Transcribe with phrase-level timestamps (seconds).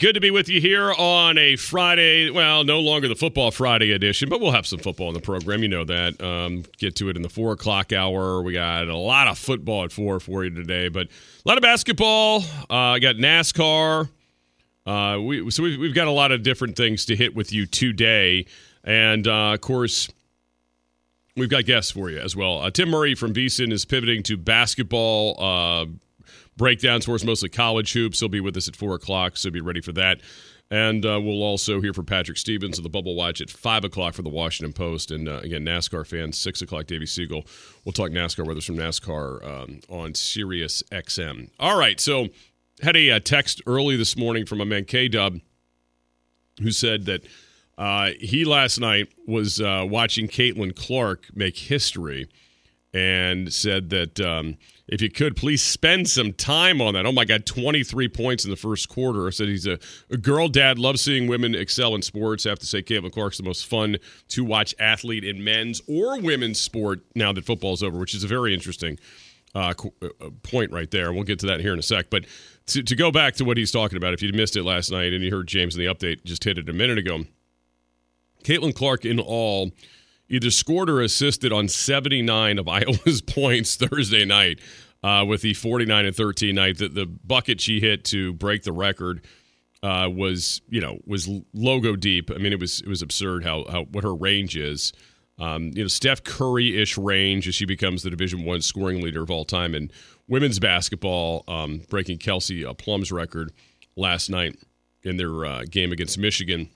[0.00, 2.28] Good to be with you here on a Friday.
[2.28, 5.62] Well, no longer the Football Friday edition, but we'll have some football in the program.
[5.62, 6.20] You know that.
[6.20, 8.42] Um, get to it in the four o'clock hour.
[8.42, 11.62] We got a lot of football at four for you today, but a lot of
[11.62, 12.42] basketball.
[12.68, 14.08] Uh, got NASCAR.
[14.84, 17.64] Uh, we, so we've, we've got a lot of different things to hit with you
[17.64, 18.46] today,
[18.82, 20.08] and uh, of course,
[21.36, 22.62] we've got guests for you as well.
[22.62, 25.86] Uh, Tim Murray from VSiN is pivoting to basketball uh,
[26.56, 28.20] breakdowns for us, mostly college hoops.
[28.20, 30.20] He'll be with us at 4 o'clock, so be ready for that.
[30.70, 34.14] And uh, we'll also hear from Patrick Stevens of the Bubble Watch at 5 o'clock
[34.14, 35.10] for the Washington Post.
[35.10, 37.46] And uh, again, NASCAR fans, 6 o'clock, Davey Segal.
[37.84, 41.50] We'll talk NASCAR weather from NASCAR um, on Sirius XM.
[41.60, 42.28] All right, so
[42.82, 45.40] had a, a, uh, text early this morning from a man, K Dub,
[46.60, 47.24] who said that
[47.76, 52.28] uh, he last night was uh, watching Caitlin Clark make history
[52.94, 54.20] and said that.
[54.20, 57.06] Um, if you could please spend some time on that.
[57.06, 59.26] Oh my God, 23 points in the first quarter.
[59.26, 59.78] I said he's a,
[60.10, 62.44] a girl dad, loves seeing women excel in sports.
[62.44, 63.96] I have to say, Caitlin Clark's the most fun
[64.28, 68.28] to watch athlete in men's or women's sport now that football's over, which is a
[68.28, 68.98] very interesting
[69.54, 69.72] uh,
[70.02, 71.12] uh, uh, point right there.
[71.12, 72.10] We'll get to that here in a sec.
[72.10, 72.26] But
[72.66, 75.12] to, to go back to what he's talking about, if you missed it last night
[75.14, 77.24] and you heard James in the update just hit it a minute ago,
[78.44, 79.72] Caitlin Clark in all
[80.34, 84.60] either scored or assisted on 79 of Iowa's points Thursday night
[85.02, 86.78] uh, with the 49 and 13 night.
[86.78, 89.24] The, the bucket she hit to break the record
[89.82, 92.30] uh, was, you know, was logo deep.
[92.30, 94.92] I mean, it was it was absurd how, how what her range is.
[95.38, 99.22] Um, you know, Steph Curry ish range as she becomes the Division One scoring leader
[99.22, 99.90] of all time in
[100.28, 103.52] women's basketball, um, breaking Kelsey uh, Plum's record
[103.96, 104.56] last night
[105.02, 106.70] in their uh, game against Michigan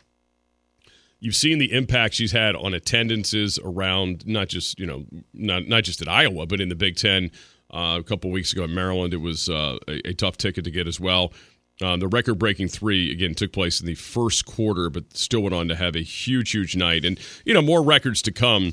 [1.20, 5.84] you've seen the impact she's had on attendances around not just you know not not
[5.84, 7.30] just at Iowa but in the Big Ten.
[7.70, 10.70] Uh, a couple weeks ago in Maryland, it was uh, a, a, tough ticket to
[10.70, 11.34] get as well.
[11.82, 15.68] Um, the record-breaking three again took place in the first quarter, but still went on
[15.68, 18.72] to have a huge, huge night, and you know more records to come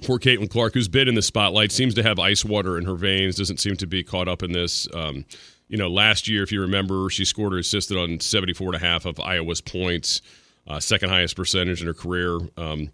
[0.00, 2.94] for Caitlin Clark, who's been in the spotlight, seems to have ice water in her
[2.94, 4.88] veins, doesn't seem to be caught up in this.
[4.94, 5.26] Um,
[5.68, 8.78] you know, last year, if you remember, she scored or assisted on 74 and a
[8.78, 10.22] half of Iowa's points
[10.66, 12.38] uh, second highest percentage in her career.
[12.56, 12.90] Um,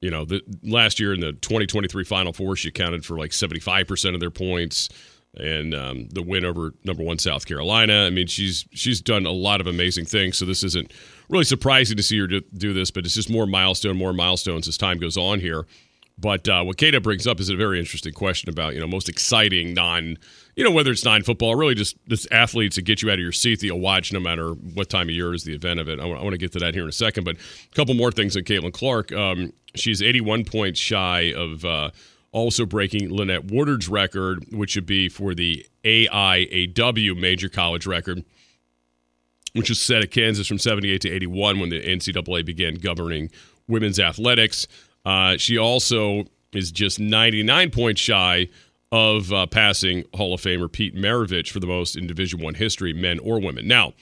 [0.00, 4.14] you know, the, last year in the 2023 Final Four, she accounted for like 75%
[4.14, 4.88] of their points,
[5.36, 8.04] and um, the win over number one South Carolina.
[8.06, 10.38] I mean, she's she's done a lot of amazing things.
[10.38, 10.92] So this isn't
[11.28, 14.68] really surprising to see her do, do this, but it's just more milestone, more milestones
[14.68, 15.66] as time goes on here.
[16.20, 19.08] But uh, what Kata brings up is a very interesting question about you know most
[19.08, 20.18] exciting non
[20.56, 23.20] you know whether it's non football really just this athletes that get you out of
[23.20, 25.88] your seat that you'll watch no matter what time of year is the event of
[25.88, 26.00] it.
[26.00, 28.36] I, want to get to that here in a second, but a couple more things
[28.36, 29.12] on Caitlin Clark.
[29.12, 31.90] Um, she's 81 points shy of uh,
[32.32, 38.24] also breaking Lynette Woodard's record, which would be for the AIAW major college record
[39.54, 43.30] which was set at Kansas from 78 to 81 when the NCAA began governing
[43.66, 44.66] women's athletics.
[45.08, 48.46] Uh, she also is just 99 points shy
[48.92, 52.92] of uh, passing Hall of Famer Pete Maravich for the most in Division One history,
[52.92, 53.66] men or women.
[53.66, 53.94] Now,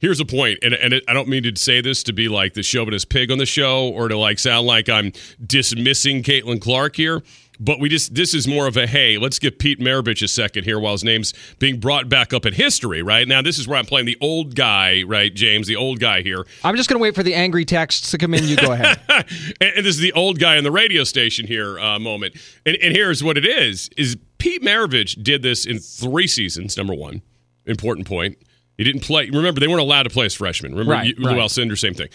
[0.00, 2.64] here's a point, and, and I don't mean to say this to be like the
[2.64, 5.12] chauvinist pig on the show or to like sound like I'm
[5.46, 7.22] dismissing Caitlin Clark here.
[7.60, 10.64] But we just this is more of a hey, let's give Pete Maravich a second
[10.64, 13.26] here while his name's being brought back up in history, right?
[13.26, 16.46] Now this is where I'm playing the old guy, right, James, the old guy here.
[16.62, 18.44] I'm just gonna wait for the angry texts to come in.
[18.44, 19.00] You go ahead.
[19.08, 22.36] and, and, this is the old guy in the radio station here uh, moment.
[22.64, 26.76] And, and here's what it is: is Pete Maravich did this in three seasons.
[26.76, 27.22] Number one,
[27.66, 28.38] important point.
[28.76, 29.28] He didn't play.
[29.28, 30.70] Remember, they weren't allowed to play as freshmen.
[30.72, 31.50] Remember, right, you, right.
[31.50, 32.08] Cinder, same thing.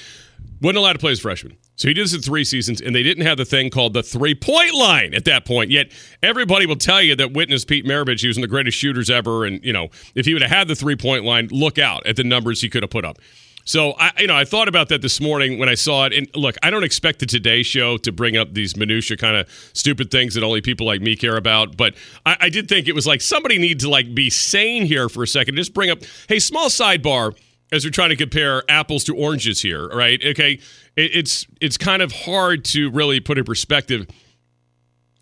[0.62, 1.58] Wasn't allowed to play as freshman.
[1.76, 4.04] So he did this in three seasons, and they didn't have the thing called the
[4.04, 5.72] three point line at that point.
[5.72, 5.92] Yet
[6.22, 9.10] everybody will tell you that witness Pete Maravich, he was one of the greatest shooters
[9.10, 9.46] ever.
[9.46, 12.16] And, you know, if he would have had the three point line, look out at
[12.16, 13.18] the numbers he could have put up.
[13.66, 16.14] So I, you know, I thought about that this morning when I saw it.
[16.14, 19.50] And look, I don't expect the Today Show to bring up these minutia kind of
[19.74, 21.78] stupid things that only people like me care about.
[21.78, 21.96] But
[22.26, 25.24] I, I did think it was like somebody needs to like be sane here for
[25.24, 25.56] a second.
[25.56, 27.36] Just bring up, hey, small sidebar
[27.72, 30.22] as we're trying to compare apples to oranges here, right?
[30.24, 30.54] Okay,
[30.96, 34.08] it, it's it's kind of hard to really put in perspective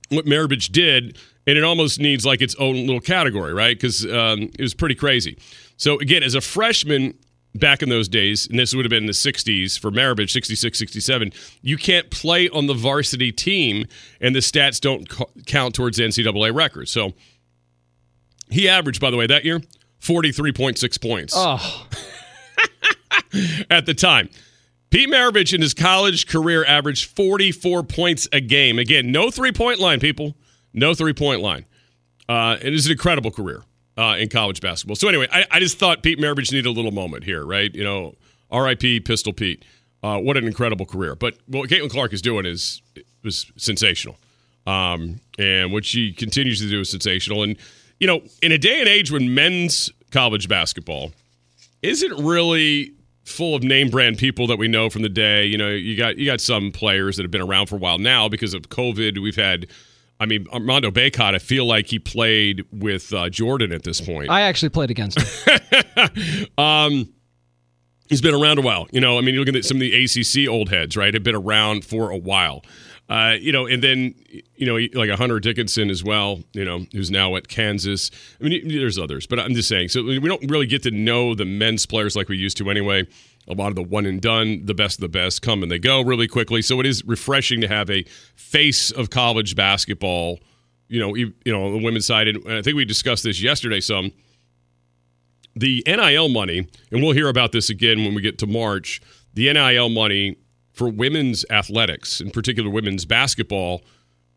[0.10, 1.18] what Maravich did,
[1.48, 3.78] and it almost needs like its own little category, right?
[3.78, 5.38] Because um, it was pretty crazy.
[5.78, 7.18] So again, as a freshman
[7.56, 10.78] back in those days, and this would have been in the 60s for Maravich, 66,
[10.78, 13.86] 67, you can't play on the varsity team,
[14.20, 15.08] and the stats don't
[15.46, 16.88] count towards the NCAA record.
[16.88, 17.14] So
[18.50, 19.60] he averaged, by the way, that year,
[20.02, 21.34] 43.6 points.
[21.36, 21.88] Oh.
[23.70, 24.30] at the time.
[24.90, 28.78] Pete Maravich in his college career averaged 44 points a game.
[28.78, 30.36] Again, no three point line, people.
[30.74, 31.66] No three point line.
[32.28, 33.64] Uh, it is an incredible career.
[33.98, 34.96] uh, in college basketball.
[34.96, 37.74] So anyway, I, I just thought Pete Maravich needed a little moment here, right?
[37.74, 38.16] You know,
[38.50, 39.02] R.I.P.
[39.02, 39.64] Pistol Pete.
[40.04, 41.16] Uh, what an incredible career.
[41.16, 42.82] But what Caitlin Clark is doing is
[43.24, 44.18] was sensational,
[44.66, 47.44] um, and what she continues to do is sensational.
[47.44, 47.56] And
[48.00, 51.12] you know, in a day and age when men's college basketball
[51.84, 52.94] isn't really
[53.24, 55.46] full of name brand people that we know from the day.
[55.46, 57.98] You know, you got you got some players that have been around for a while
[57.98, 59.22] now because of COVID.
[59.22, 59.68] We've had.
[60.20, 64.30] I mean, Armando Bacot, I feel like he played with uh, Jordan at this point.
[64.30, 66.48] I actually played against him.
[66.60, 67.12] um,
[68.08, 68.88] he's been around a while.
[68.92, 71.12] You know, I mean, you're looking at some of the ACC old heads, right?
[71.12, 72.64] Have been around for a while.
[73.12, 74.16] Uh, you know, and then
[74.56, 76.40] you know, like a Hunter Dickinson as well.
[76.54, 78.10] You know, who's now at Kansas.
[78.40, 79.90] I mean, there's others, but I'm just saying.
[79.90, 83.06] So we don't really get to know the men's players like we used to anyway.
[83.50, 85.78] A lot of the one and done, the best of the best, come and they
[85.78, 86.62] go really quickly.
[86.62, 88.04] So it is refreshing to have a
[88.36, 90.40] face of college basketball.
[90.88, 93.82] You know, you, you know, the women's side, and I think we discussed this yesterday
[93.82, 94.14] some
[95.54, 96.60] the NIL money,
[96.92, 99.02] and we'll hear about this again when we get to March.
[99.34, 100.38] The NIL money
[100.74, 103.82] for women's athletics, in particular women's basketball,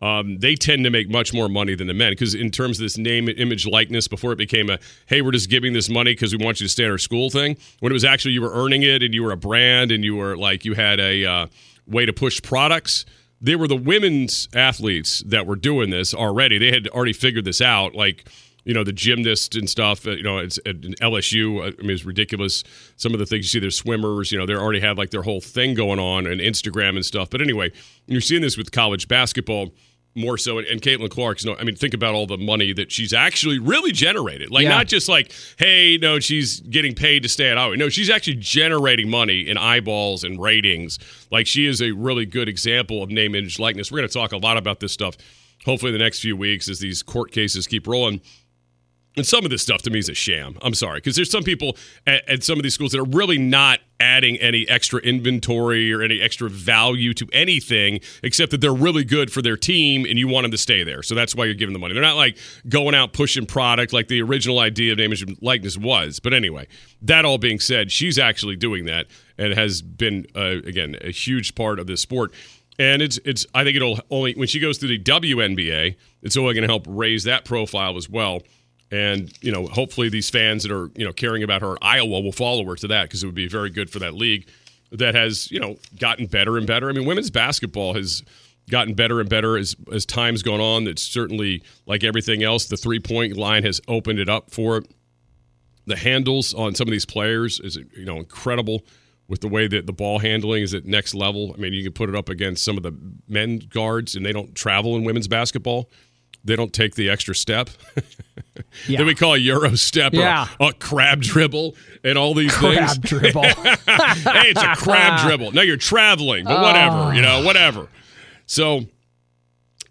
[0.03, 2.83] um, they tend to make much more money than the men because in terms of
[2.83, 6.37] this name, image, likeness, before it became a hey, we're just giving this money because
[6.37, 7.57] we want you to stay at our school thing.
[7.81, 10.17] When it was actually you were earning it and you were a brand and you
[10.17, 11.47] were like you had a uh,
[11.87, 13.07] way to push products.
[13.41, 16.59] They were the women's athletes that were doing this already.
[16.59, 17.95] They had already figured this out.
[17.95, 18.29] Like
[18.65, 20.07] you know the gymnast and stuff.
[20.07, 21.61] Uh, you know, it's at LSU.
[21.61, 22.65] Uh, I mean, it's ridiculous.
[22.97, 24.33] Some of the things you see, their swimmers.
[24.33, 27.31] You know, they already have like their whole thing going on and Instagram and stuff.
[27.31, 27.73] But anyway,
[28.07, 29.73] you're seeing this with college basketball
[30.15, 30.59] more so.
[30.59, 33.59] And, and Caitlin Clark's no, I mean, think about all the money that she's actually
[33.59, 34.51] really generated.
[34.51, 34.71] Like, yeah.
[34.71, 37.77] not just like, hey, no, she's getting paid to stay at Iowa.
[37.77, 40.99] No, she's actually generating money in eyeballs and ratings.
[41.31, 43.91] Like, she is a really good example of name, image, likeness.
[43.91, 45.17] We're going to talk a lot about this stuff.
[45.65, 48.21] Hopefully, the next few weeks as these court cases keep rolling.
[49.17, 50.59] And some of this stuff to me is a sham.
[50.61, 50.99] I'm sorry.
[50.99, 51.77] Because there's some people
[52.07, 56.03] at, at, some of these schools that are really not adding any extra inventory or
[56.03, 60.27] any extra value to anything except that they're really good for their team and you
[60.27, 61.03] want them to stay there.
[61.03, 61.95] So that's why you're giving them money.
[61.95, 62.39] They're not like
[62.69, 66.19] going out pushing product like the original idea of image and likeness was.
[66.19, 66.67] But anyway,
[67.03, 69.07] that all being said, she's actually doing that
[69.39, 72.33] and has been, uh, again, a huge part of this sport.
[72.81, 76.55] And it's it's I think it'll only when she goes through the WNBA, it's only
[76.55, 78.43] going to help raise that profile as well
[78.95, 82.33] and you know, hopefully these fans that are you know caring about her Iowa will
[82.33, 84.47] follow her to that because it would be very good for that league
[84.93, 86.89] that has you know gotten better and better.
[86.89, 88.23] I mean, women's basketball has
[88.71, 90.87] gotten better and better as as time's gone on.
[90.87, 92.67] It's certainly like everything else.
[92.67, 94.95] The three point line has opened it up for it.
[95.87, 98.85] The handles on some of these players is you know incredible
[99.27, 101.53] with the way that the ball handling is at next level.
[101.53, 102.95] I mean, you can put it up against some of the
[103.27, 105.91] men guards, and they don't travel in women's basketball
[106.45, 107.71] they don't take the extra step
[108.87, 108.99] yeah.
[108.99, 110.47] that we call a euro step yeah.
[110.61, 111.75] or a crab dribble
[112.05, 112.99] and all these crab things.
[112.99, 113.43] dribble.
[113.43, 115.53] hey, it's a crab dribble.
[115.53, 117.11] No, you're traveling, but whatever, oh.
[117.13, 117.89] you know, whatever.
[118.47, 118.83] So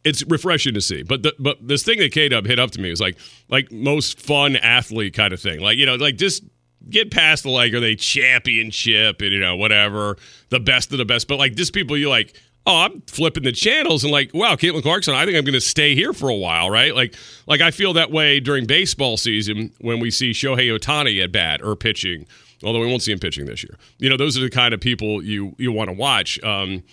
[0.04, 1.04] it's refreshing to see.
[1.04, 3.18] But the, but this thing that K Dub hit up to me was like
[3.50, 5.60] like most fun athlete kind of thing.
[5.60, 6.44] Like you know, like just
[6.90, 10.18] get past the like are they championship and you know whatever
[10.50, 11.28] the best of the best.
[11.28, 12.36] But like this people you like
[12.66, 15.62] oh, I'm flipping the channels and like, wow, Caitlin Clarkson, I think I'm going to
[15.62, 16.96] stay here for a while, right?
[16.96, 17.16] Like,
[17.46, 21.62] like I feel that way during baseball season when we see Shohei Ohtani at bat
[21.62, 22.26] or pitching.
[22.64, 23.78] Although we won't see him pitching this year.
[24.00, 26.42] You know, those are the kind of people you you want to watch.
[26.44, 26.84] Um,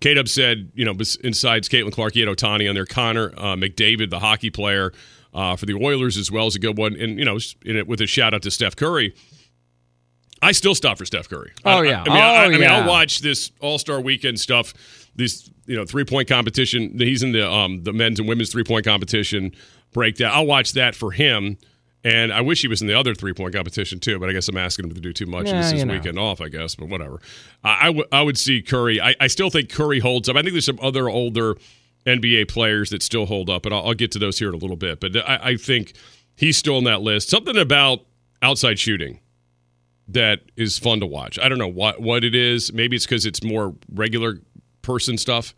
[0.00, 2.86] K-Dub said, you know, besides Caitlin Clark, he had Ohtani on there.
[2.86, 4.92] Connor uh, McDavid, the hockey player
[5.32, 6.96] uh, for the Oilers, as well as a good one.
[6.96, 9.14] And you know, in it with a shout out to Steph Curry.
[10.42, 11.52] I still stop for Steph Curry.
[11.64, 11.98] Oh I, yeah.
[11.98, 12.78] I, I mean, oh, I, I mean, yeah.
[12.78, 14.74] I'll watch this All Star Weekend stuff
[15.20, 16.98] this you know three point competition.
[16.98, 19.52] He's in the um, the men's and women's three point competition
[19.92, 20.32] breakdown.
[20.34, 21.58] I'll watch that for him.
[22.02, 24.48] And I wish he was in the other three point competition too, but I guess
[24.48, 25.46] I'm asking him to do too much.
[25.48, 27.20] Yeah, this is weekend off, I guess, but whatever.
[27.62, 29.00] I, I, w- I would see Curry.
[29.02, 30.36] I, I still think Curry holds up.
[30.36, 31.56] I think there's some other older
[32.06, 34.58] NBA players that still hold up, but I'll, I'll get to those here in a
[34.58, 34.98] little bit.
[34.98, 35.92] But I, I think
[36.36, 37.28] he's still on that list.
[37.28, 38.00] Something about
[38.40, 39.20] outside shooting
[40.08, 41.38] that is fun to watch.
[41.38, 42.72] I don't know what what it is.
[42.72, 44.38] Maybe it's because it's more regular
[44.90, 45.54] person stuff.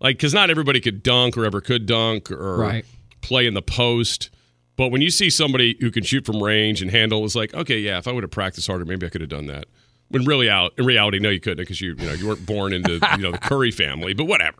[0.00, 2.84] Like, because not everybody could dunk or ever could dunk or right.
[3.22, 4.30] play in the post.
[4.76, 7.78] But when you see somebody who can shoot from range and handle, it's like, okay,
[7.78, 9.66] yeah, if I would have practiced harder, maybe I could have done that.
[10.08, 12.72] When really out in reality, no, you couldn't because you you know you weren't born
[12.72, 14.12] into you know the Curry family.
[14.12, 14.58] But whatever.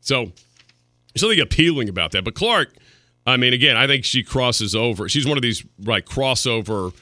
[0.00, 2.24] So there's something appealing about that.
[2.24, 2.74] But Clark,
[3.24, 5.08] I mean, again, I think she crosses over.
[5.08, 6.92] She's one of these like crossover,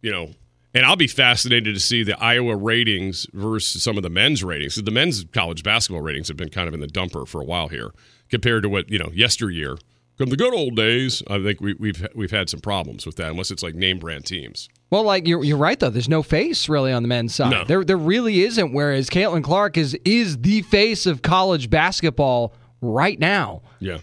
[0.00, 0.30] you know,
[0.74, 4.76] and I'll be fascinated to see the Iowa ratings versus some of the men's ratings.
[4.76, 7.68] The men's college basketball ratings have been kind of in the dumper for a while
[7.68, 7.90] here
[8.30, 9.76] compared to what, you know, yesteryear.
[10.16, 13.30] from the good old days, I think we, we've we've had some problems with that,
[13.30, 14.68] unless it's like name brand teams.
[14.90, 15.90] Well, like you're, you're right though.
[15.90, 17.50] There's no face really on the men's side.
[17.50, 17.64] No.
[17.64, 18.72] There there really isn't.
[18.72, 23.62] Whereas Caitlin Clark is is the face of college basketball right now.
[23.80, 23.98] Yeah.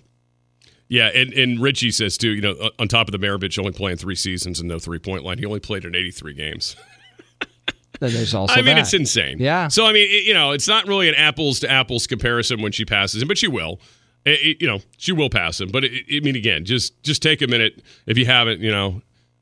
[0.89, 3.97] Yeah, and, and Richie says too, you know, on top of the Maravich only playing
[3.97, 6.75] three seasons and no three point line, he only played in 83 games.
[7.99, 8.53] Then there's also.
[8.53, 8.79] I mean, that.
[8.79, 9.37] it's insane.
[9.39, 9.67] Yeah.
[9.67, 12.71] So, I mean, it, you know, it's not really an apples to apples comparison when
[12.71, 13.79] she passes him, but she will.
[14.25, 15.69] It- it- you know, she will pass him.
[15.69, 17.83] But, it, I mean, again, just just take a minute.
[18.07, 19.01] If you haven't, you know,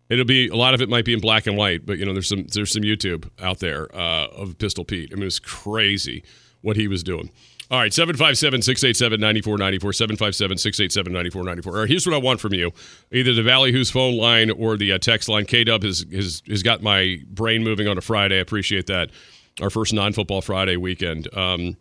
[0.09, 2.11] it'll be, a lot of it might be in black and white, but, you know,
[2.13, 5.11] there's some there's some YouTube out there uh, of Pistol Pete.
[5.13, 6.23] I mean, it's crazy
[6.61, 7.29] what he was doing.
[7.69, 11.74] All right, 757 687 9494, 757 687 9494.
[11.74, 12.71] All right, here's what I want from you
[13.12, 15.45] either the Ballyhoo's phone line or the uh, text line.
[15.45, 18.38] K Dub has, has, has got my brain moving on a Friday.
[18.38, 19.09] I appreciate that.
[19.62, 21.27] Our first non football Friday weekend.
[21.36, 21.75] Um,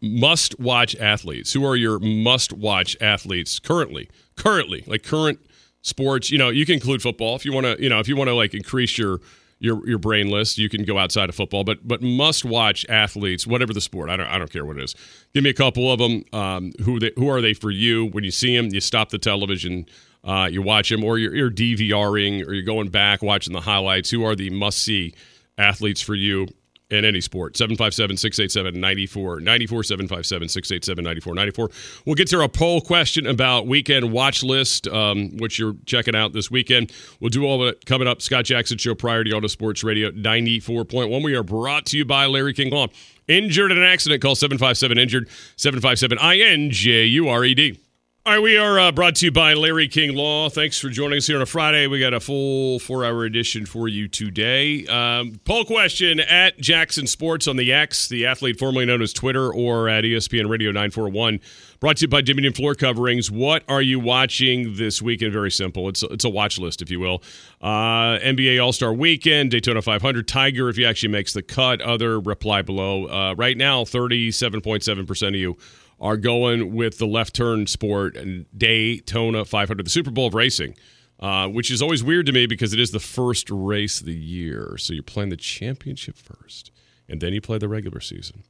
[0.00, 1.52] must watch athletes.
[1.52, 4.08] Who are your must watch athletes currently?
[4.36, 5.40] Currently, like current
[5.82, 6.30] sports.
[6.30, 7.82] You know, you can include football if you want to.
[7.82, 9.20] You know, if you want to like increase your
[9.58, 11.64] your your brain list, you can go outside of football.
[11.64, 14.10] But but must watch athletes, whatever the sport.
[14.10, 14.94] I don't I don't care what it is.
[15.34, 16.24] Give me a couple of them.
[16.32, 18.06] Um, who they, who are they for you?
[18.06, 19.86] When you see them, you stop the television.
[20.24, 24.10] Uh, you watch them, or you're, you're DVRing, or you're going back watching the highlights.
[24.10, 25.14] Who are the must see
[25.56, 26.48] athletes for you
[26.90, 27.56] in any sport.
[27.56, 32.02] 757 687 9494, 757 687 9494.
[32.04, 36.32] We'll get to our poll question about weekend watch list, um, which you're checking out
[36.32, 36.92] this weekend.
[37.20, 38.22] We'll do all it coming up.
[38.22, 41.24] Scott Jackson Show, Priority Auto Sports Radio 94.1.
[41.24, 42.88] We are brought to you by Larry King Law.
[43.28, 47.80] Injured in an accident, call 757 Injured, 757 I N J U R E D.
[48.26, 50.48] All right, we are uh, brought to you by Larry King Law.
[50.48, 51.86] Thanks for joining us here on a Friday.
[51.86, 54.84] We got a full four-hour edition for you today.
[54.86, 59.54] Um, poll question at Jackson Sports on the X, the athlete formerly known as Twitter,
[59.54, 61.38] or at ESPN Radio 941.
[61.78, 63.30] Brought to you by Dominion Floor Coverings.
[63.30, 65.32] What are you watching this weekend?
[65.32, 65.88] Very simple.
[65.88, 67.22] It's it's a watch list, if you will.
[67.60, 71.80] Uh, NBA All Star Weekend, Daytona 500, Tiger, if he actually makes the cut.
[71.80, 73.06] Other reply below.
[73.06, 75.56] Uh, right now, 37.7 percent of you
[76.00, 80.76] are going with the left turn sport and Daytona 500, the Super Bowl of racing,
[81.20, 84.14] uh, which is always weird to me because it is the first race of the
[84.14, 84.76] year.
[84.78, 86.70] So you're playing the championship first,
[87.08, 88.44] and then you play the regular season.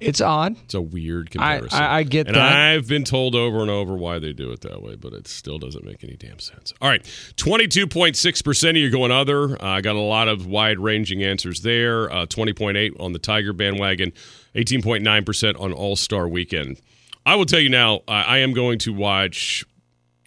[0.00, 0.56] It's odd.
[0.64, 1.78] It's a weird comparison.
[1.80, 2.52] I- I get and that.
[2.52, 5.58] I've been told over and over why they do it that way, but it still
[5.58, 6.72] doesn't make any damn sense.
[6.80, 7.02] All right,
[7.36, 9.56] 22.6% of you going other.
[9.62, 12.10] I got a lot of wide ranging answers there.
[12.12, 14.12] Uh, 20.8 on the Tiger bandwagon,
[14.54, 16.80] 18.9% on All Star weekend.
[17.24, 19.64] I will tell you now, I, I am going to watch.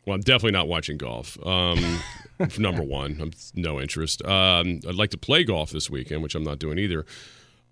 [0.05, 1.37] Well, I'm definitely not watching golf.
[1.45, 1.99] Um,
[2.57, 4.23] number one, I'm no interest.
[4.23, 7.05] Um, I'd like to play golf this weekend, which I'm not doing either.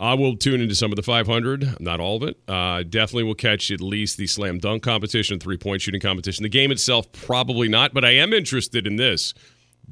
[0.03, 2.37] I will tune into some of the 500, not all of it.
[2.45, 6.43] Uh, definitely will catch at least the slam dunk competition, three point shooting competition.
[6.43, 9.33] The game itself, probably not, but I am interested in this.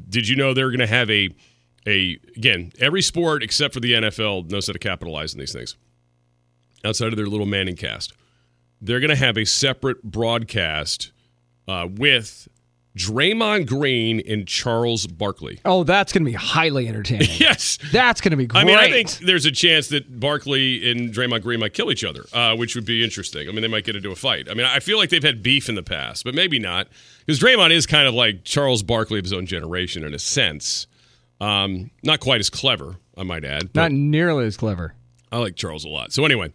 [0.09, 1.29] Did you know they're going to have a
[1.87, 5.77] a again every sport except for the NFL knows how to capitalize on these things
[6.83, 8.11] outside of their little ManningCast.
[8.81, 11.13] They're going to have a separate broadcast
[11.69, 12.49] uh, with
[12.97, 15.59] Draymond Green and Charles Barkley.
[15.63, 17.29] Oh, that's going to be highly entertaining.
[17.37, 17.77] Yes.
[17.91, 18.61] That's going to be great.
[18.61, 22.03] I mean, I think there's a chance that Barkley and Draymond Green might kill each
[22.03, 23.47] other, uh, which would be interesting.
[23.47, 24.49] I mean, they might get into a fight.
[24.49, 26.87] I mean, I feel like they've had beef in the past, but maybe not.
[27.25, 30.87] Because Draymond is kind of like Charles Barkley of his own generation in a sense.
[31.39, 33.73] Um, not quite as clever, I might add.
[33.73, 34.93] not nearly as clever.
[35.31, 36.11] I like Charles a lot.
[36.11, 36.51] So anyway,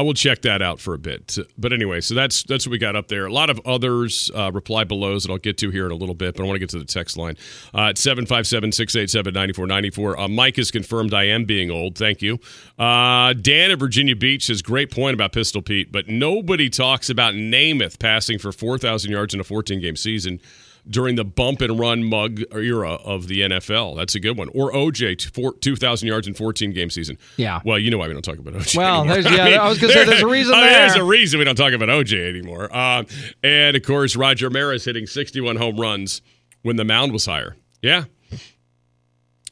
[0.00, 1.36] I will check that out for a bit.
[1.58, 3.26] But anyway, so that's that's what we got up there.
[3.26, 6.14] A lot of others uh, reply belows that I'll get to here in a little
[6.14, 7.36] bit, but I want to get to the text line.
[7.74, 10.18] Uh, at 757-687-9494.
[10.18, 11.98] Uh, Mike has confirmed I am being old.
[11.98, 12.38] Thank you.
[12.78, 17.34] Uh, Dan of Virginia Beach says, great point about Pistol Pete, but nobody talks about
[17.34, 20.40] Namath passing for 4,000 yards in a 14-game season
[20.88, 23.96] during the bump and run mug era of the NFL.
[23.96, 24.48] That's a good one.
[24.54, 27.18] Or OJ, four- 2,000 yards in 14 game season.
[27.36, 27.60] Yeah.
[27.64, 28.76] Well, you know why we don't talk about OJ.
[28.76, 29.22] Well, anymore.
[29.22, 30.78] there's- yeah, I was gonna say there's a reason I mean, there.
[30.88, 32.74] There's a reason we don't talk about OJ anymore.
[32.76, 33.06] Um,
[33.42, 36.22] and of course, Roger Maris hitting 61 home runs
[36.62, 37.56] when the mound was higher.
[37.82, 38.04] Yeah.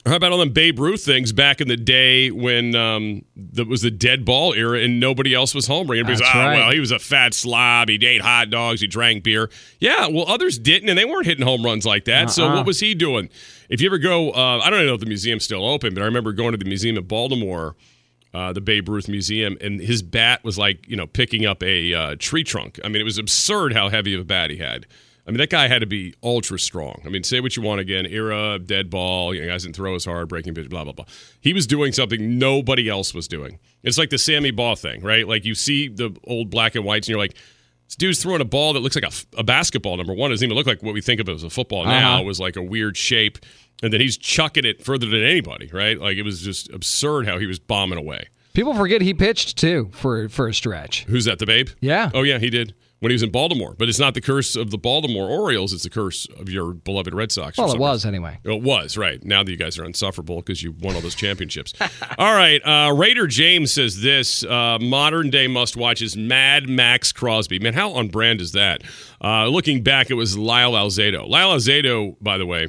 [0.09, 3.83] How about all them Babe Ruth things back in the day when um, that was
[3.83, 6.01] the dead ball era and nobody else was homering?
[6.01, 6.55] Everybody's, That's oh, right.
[6.57, 7.89] well, he was a fat slob.
[7.89, 8.81] He ate hot dogs.
[8.81, 9.51] He drank beer.
[9.81, 12.31] Yeah, well, others didn't, and they weren't hitting home runs like that.
[12.31, 12.57] So Uh-uh.
[12.57, 13.29] what was he doing?
[13.69, 16.07] If you ever go, uh, I don't know if the museum's still open, but I
[16.07, 17.77] remember going to the museum in Baltimore,
[18.33, 21.93] uh, the Babe Ruth Museum, and his bat was like, you know, picking up a
[21.93, 22.81] uh, tree trunk.
[22.83, 24.87] I mean, it was absurd how heavy of a bat he had.
[25.29, 27.03] I mean, that guy had to be ultra strong.
[27.05, 29.95] I mean, say what you want again, era, dead ball, you know, guys didn't throw
[29.95, 31.05] as hard, breaking pitch, blah, blah, blah.
[31.43, 33.59] He was doing something nobody else was doing.
[33.83, 35.29] It's like the Sammy Baugh thing, right?
[35.29, 37.35] Like you see the old black and whites and you're like,
[37.89, 39.99] This dude's throwing a ball that looks like a, a basketball.
[39.99, 42.15] Number one, it doesn't even look like what we think of as a football now.
[42.15, 42.23] Uh-huh.
[42.23, 43.39] It was like a weird shape,
[43.83, 45.69] and then he's chucking it further than anybody.
[45.71, 46.01] Right?
[46.01, 48.29] Like it was just absurd how he was bombing away.
[48.55, 51.05] People forget he pitched too for for a stretch.
[51.05, 51.39] Who's that?
[51.39, 51.69] The Babe?
[51.81, 52.11] Yeah.
[52.15, 53.75] Oh yeah, he did when he was in Baltimore.
[53.79, 57.15] But it's not the curse of the Baltimore Orioles; it's the curse of your beloved
[57.15, 57.59] Red Sox.
[57.59, 58.39] Well, it was anyway.
[58.45, 59.23] It was right.
[59.25, 61.75] Now that you guys are insufferable because you won all those championships.
[62.19, 67.13] all right, uh, Raider James says this: uh, modern day must watch is Mad Maxx
[67.13, 67.59] Crosby.
[67.59, 68.83] Man, how on brand is that?
[69.23, 71.29] Uh, looking back, it was Lyle Alzado.
[71.29, 72.69] Lyle Alzado, by the way.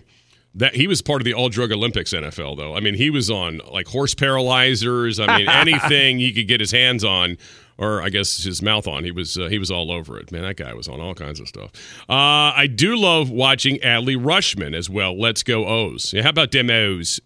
[0.55, 2.75] That he was part of the all drug Olympics NFL though.
[2.75, 5.19] I mean, he was on like horse paralyzers.
[5.19, 7.37] I mean, anything he could get his hands on,
[7.79, 9.03] or I guess his mouth on.
[9.03, 10.31] He was uh, he was all over it.
[10.31, 11.71] Man, that guy was on all kinds of stuff.
[12.09, 15.19] Uh, I do love watching Adley Rutschman as well.
[15.19, 16.13] Let's go O's.
[16.13, 17.19] Yeah, how about them O's?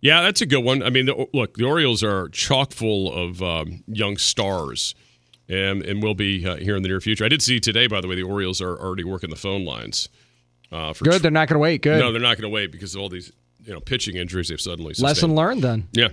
[0.00, 0.82] Yeah, that's a good one.
[0.82, 4.94] I mean, the, look, the Orioles are chock full of um, young stars.
[5.48, 7.24] And, and will be uh, here in the near future.
[7.24, 10.08] I did see today, by the way, the Orioles are already working the phone lines.
[10.70, 11.22] Uh, for Good.
[11.22, 11.82] They're not going to wait.
[11.82, 11.98] Good.
[11.98, 13.32] no, they're not going to wait because of all these,
[13.64, 15.08] you know, pitching injuries they've suddenly sustained.
[15.08, 15.88] Lesson learned then.
[15.90, 16.10] Yeah.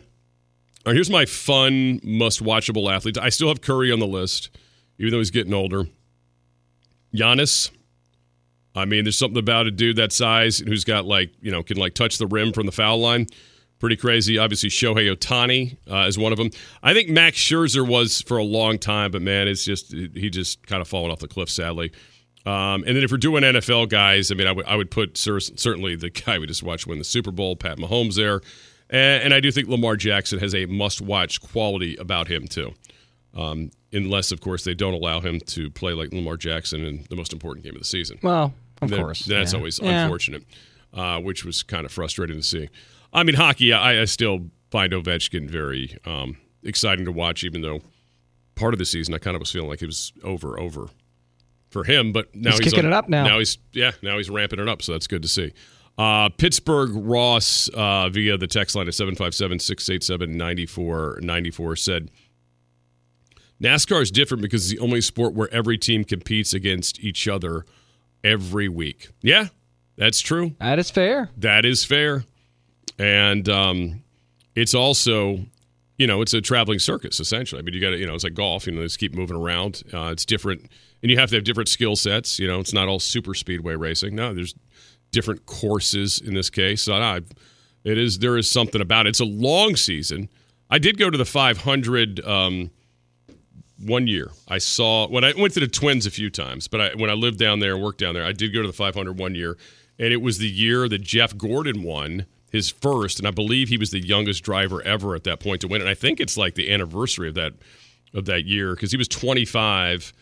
[0.94, 3.18] Here's my fun, must-watchable athletes.
[3.18, 4.50] I still have Curry on the list,
[4.98, 5.86] even though he's getting older.
[7.16, 7.72] Giannis.
[8.76, 11.78] I mean, there's something about a dude that size who's got like, you know, can
[11.78, 13.28] like touch the rim from the foul line.
[13.80, 14.38] Pretty crazy.
[14.38, 16.50] Obviously, Shohei Ohtani uh, is one of them.
[16.82, 20.66] I think Max Scherzer was for a long time, but man, it's just he just
[20.66, 21.92] kind of fallen off the cliff, sadly.
[22.46, 25.40] Um, and then if we're doing NFL guys, I mean, I would would put cer-
[25.40, 28.42] certainly the guy we just watched win the Super Bowl, Pat Mahomes, there,
[28.90, 32.74] and, and I do think Lamar Jackson has a must-watch quality about him too.
[33.36, 37.16] Um, unless, of course, they don't allow him to play like Lamar Jackson in the
[37.16, 38.18] most important game of the season.
[38.24, 39.26] Well, of Then- course.
[39.26, 39.58] That's yeah.
[39.60, 40.04] always Yeah.
[40.04, 40.44] unfortunate,
[40.94, 42.70] uh, which was kind of frustrating to see.
[43.14, 47.82] I mean, hockey, I, I still find Ovechkin very um, exciting to watch, even though
[48.56, 50.88] part of the season I kind of was feeling like it was over, over
[51.70, 52.12] for him.
[52.12, 53.24] But now He's he's, kicking on- it up now.
[53.26, 55.54] Now he's yeah, now he's ramping it up, so that's good to see.
[55.98, 62.12] Uh, Pittsburgh Ross uh, via the text line at 757 687 9494 said
[63.62, 67.66] NASCAR is different because it's the only sport where every team competes against each other
[68.24, 69.10] every week.
[69.22, 69.48] Yeah,
[69.98, 70.56] that's true.
[70.60, 71.32] That is fair.
[71.38, 72.24] That is fair.
[73.00, 74.04] And um,
[74.56, 75.40] it's also,
[75.98, 77.60] you know, it's a traveling circus, essentially.
[77.60, 79.16] I mean, you got to, you know, it's like golf, you know, they just keep
[79.16, 79.82] moving around.
[79.92, 80.70] Uh, it's different.
[81.02, 82.40] And you have to have different skill sets.
[82.40, 84.16] You know, it's not all super speedway racing.
[84.16, 84.54] No, there's
[85.12, 86.84] different courses in this case.
[86.84, 87.22] So I,
[87.84, 89.10] it is, there is something about it.
[89.10, 90.30] It's a long season.
[90.70, 92.72] I did go to the 500 um,
[93.80, 94.32] one year.
[94.48, 97.14] I saw when I went to the Twins a few times, but I, when I
[97.14, 99.58] lived down there and worked down there, I did go to the 500 one year,
[100.00, 103.78] and it was the year that Jeff Gordon won his first, and I believe he
[103.78, 105.82] was the youngest driver ever at that point to win.
[105.82, 107.54] And I think it's like the anniversary of that
[108.14, 110.14] of that year because he was 25.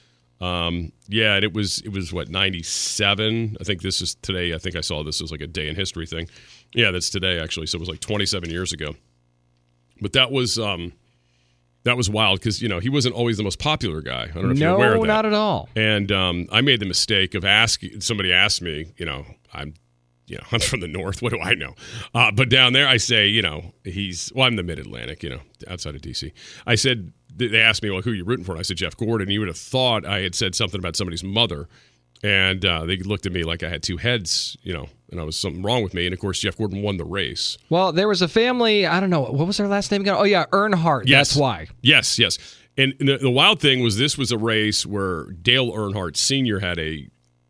[0.42, 3.58] Um, yeah, and it was it was what 97.
[3.60, 4.54] I think this is today.
[4.54, 6.28] I think I saw this as like a day in history thing.
[6.74, 7.68] Yeah, that's today actually.
[7.68, 8.96] So it was like 27 years ago.
[10.02, 10.92] But that was um,
[11.84, 14.24] that was wild because you know he wasn't always the most popular guy.
[14.24, 15.08] I don't know if you're aware of No, that.
[15.08, 15.70] not at all.
[15.76, 19.74] And um, I made the mistake of asking somebody asked me, you know, I'm,
[20.28, 21.22] you know, I'm from the north.
[21.22, 21.76] What do I know?
[22.14, 25.30] Uh, but down there, I say, you know, he's well, I'm the Mid Atlantic, you
[25.30, 26.30] know, outside of DC.
[26.68, 28.52] I said they asked me, well, who are you rooting for?
[28.54, 29.30] And I said Jeff Gordon.
[29.30, 31.68] You would have thought I had said something about somebody's mother,
[32.24, 35.24] and uh, they looked at me like I had two heads, you know, and I
[35.24, 36.06] was something wrong with me.
[36.06, 37.58] And of course, Jeff Gordon won the race.
[37.70, 38.86] Well, there was a family.
[38.86, 40.16] I don't know what was their last name again.
[40.18, 41.04] Oh yeah, Earnhardt.
[41.08, 41.30] Yes.
[41.30, 41.68] That's why.
[41.82, 42.38] Yes, yes.
[42.78, 46.60] And the, the wild thing was this was a race where Dale Earnhardt Sr.
[46.60, 47.08] had a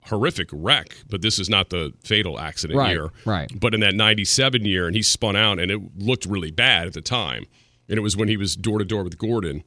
[0.07, 3.09] horrific wreck, but this is not the fatal accident Right, year.
[3.25, 3.51] right.
[3.59, 6.93] But in that 97 year, and he spun out, and it looked really bad at
[6.93, 7.45] the time.
[7.89, 9.63] And it was when he was door to door with Gordon.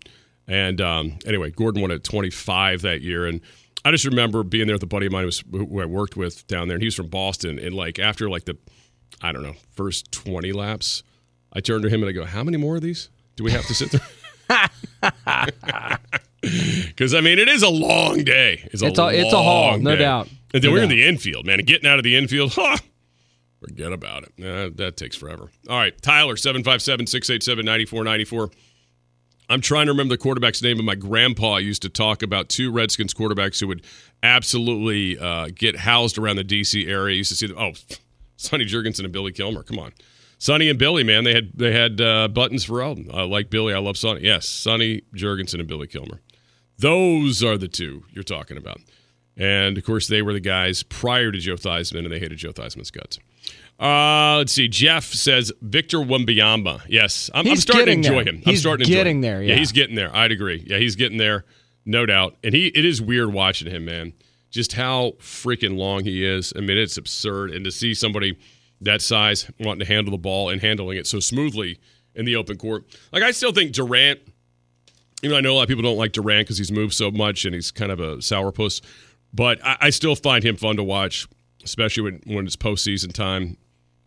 [0.46, 3.26] And um, anyway, Gordon won at 25 that year.
[3.26, 3.40] And
[3.85, 6.16] I just remember being there with a buddy of mine who, was, who I worked
[6.16, 7.59] with down there, and he was from Boston.
[7.59, 8.57] And like after like the,
[9.22, 11.02] I don't know, first 20 laps,
[11.52, 13.66] I turned to him and I go, How many more of these do we have
[13.66, 14.00] to sit through?
[16.40, 18.62] Because I mean, it is a long day.
[18.72, 20.02] It's a, It's a- it's a haul, no day.
[20.02, 20.28] doubt.
[20.54, 21.59] And then No we're in the infield, man.
[21.59, 22.76] And getting out of the infield, huh?
[23.60, 24.44] Forget about it.
[24.44, 25.50] Uh, that takes forever.
[25.68, 28.50] All right, Tyler, 757 687 9494.
[29.50, 32.70] I'm trying to remember the quarterback's name, but my grandpa used to talk about two
[32.70, 33.82] Redskins quarterbacks who would
[34.22, 36.86] absolutely uh, get housed around the D.C.
[36.86, 37.16] area.
[37.16, 37.56] Used to see them.
[37.58, 37.72] Oh,
[38.36, 39.62] Sonny Jurgensen and Billy Kilmer.
[39.62, 39.92] Come on.
[40.38, 42.96] Sonny and Billy, man, they had they had uh, buttons for all.
[43.12, 43.74] I like Billy.
[43.74, 44.20] I love Sonny.
[44.22, 46.20] Yes, Sonny Jurgensen and Billy Kilmer.
[46.78, 48.80] Those are the two you're talking about.
[49.38, 52.53] And of course, they were the guys prior to Joe Theismann, and they hated Joe
[52.53, 53.18] Theismann's guts.
[53.81, 54.66] Uh, let's see.
[54.66, 56.83] Jeff says Victor Wembanyama.
[56.88, 58.35] Yes, I'm, I'm starting to enjoy there.
[58.35, 58.42] him.
[58.44, 59.20] I'm He's starting to enjoy getting him.
[59.22, 59.59] there, yeah, yeah.
[59.61, 60.14] he's getting there.
[60.14, 60.64] I'd agree.
[60.66, 61.44] Yeah, he's getting there.
[61.85, 62.37] no doubt.
[62.42, 64.12] And he, it is weird watching him, man.
[64.51, 66.53] Just how freaking long he is.
[66.57, 67.51] I mean, it's absurd.
[67.53, 68.37] And to see somebody
[68.81, 71.79] that size wanting to handle the ball and handling it so smoothly
[72.16, 74.18] in the open court, like I still think Durant.
[75.22, 77.44] Even I know a lot of people don't like Durant because he's moved so much
[77.44, 78.81] and he's kind of a sourpuss,
[79.32, 81.28] but I, I still find him fun to watch,
[81.64, 83.56] especially when when it's postseason time.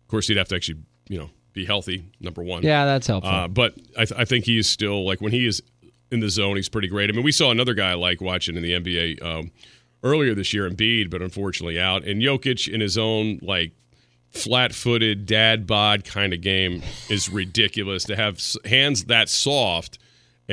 [0.02, 2.04] Of course, he'd have to actually, you know, be healthy.
[2.20, 2.62] Number one.
[2.62, 3.32] Yeah, that's helpful.
[3.32, 5.62] Uh, but I, th- I think he is still like when he is
[6.10, 7.08] in the zone, he's pretty great.
[7.08, 9.50] I mean, we saw another guy like watching in the NBA um,
[10.02, 12.04] earlier this year, Embiid, but unfortunately out.
[12.04, 13.72] And Jokic in his own like
[14.30, 18.04] flat-footed dad bod kind of game is ridiculous.
[18.04, 19.98] to have hands that soft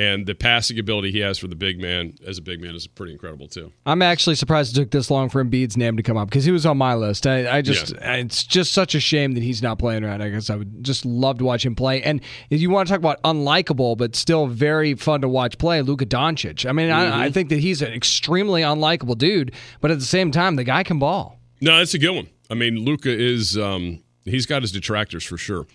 [0.00, 2.86] and the passing ability he has for the big man as a big man is
[2.86, 3.70] pretty incredible too.
[3.84, 6.52] I'm actually surprised it took this long for Embiid's name to come up because he
[6.52, 7.26] was on my list.
[7.26, 10.18] I, I just, it's just such a shame that he's not playing right.
[10.18, 12.02] I guess I would just love to watch him play.
[12.02, 15.82] And if you want to talk about unlikable, but still very fun to watch play,
[15.82, 16.66] Luka Doncic.
[16.66, 20.30] I mean, I, I think that he's an extremely unlikable dude, but at the same
[20.30, 21.38] time, the guy can ball.
[21.60, 22.28] No, that's a good one.
[22.48, 25.66] I mean, Luka is um, he's got his detractors for sure.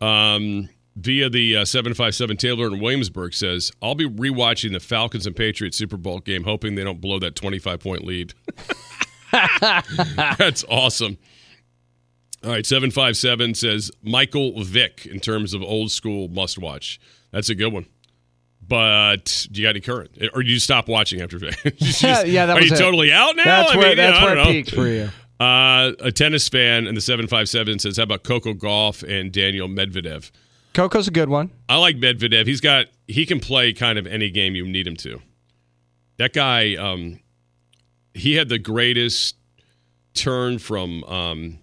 [0.00, 5.36] Um, via the uh, 757 Taylor in Williamsburg says, I'll be rewatching the Falcons and
[5.36, 8.32] Patriots Super Bowl game, hoping they don't blow that 25 point lead.
[10.38, 11.18] That's awesome.
[12.44, 17.00] All right, 757 says Michael Vick in terms of old school must watch.
[17.32, 17.86] That's a good one.
[18.68, 20.10] But do you got any current?
[20.34, 21.56] Or do you stop watching after Vick?
[21.64, 22.78] You just- Yeah, that Are you it.
[22.78, 23.44] totally out now?
[23.44, 24.52] That's I where mean, that's I where don't it know.
[24.52, 25.10] peaked for you.
[25.38, 30.30] Uh, a tennis fan in the 757 says, How about Coco Gauff and Daniel Medvedev?
[30.76, 31.50] Coco's a good one.
[31.68, 32.46] I like Medvedev.
[32.46, 35.20] He's got, he can play kind of any game you need him to.
[36.18, 37.20] That guy, um,
[38.14, 39.36] he had the greatest
[40.14, 41.58] turn from, um,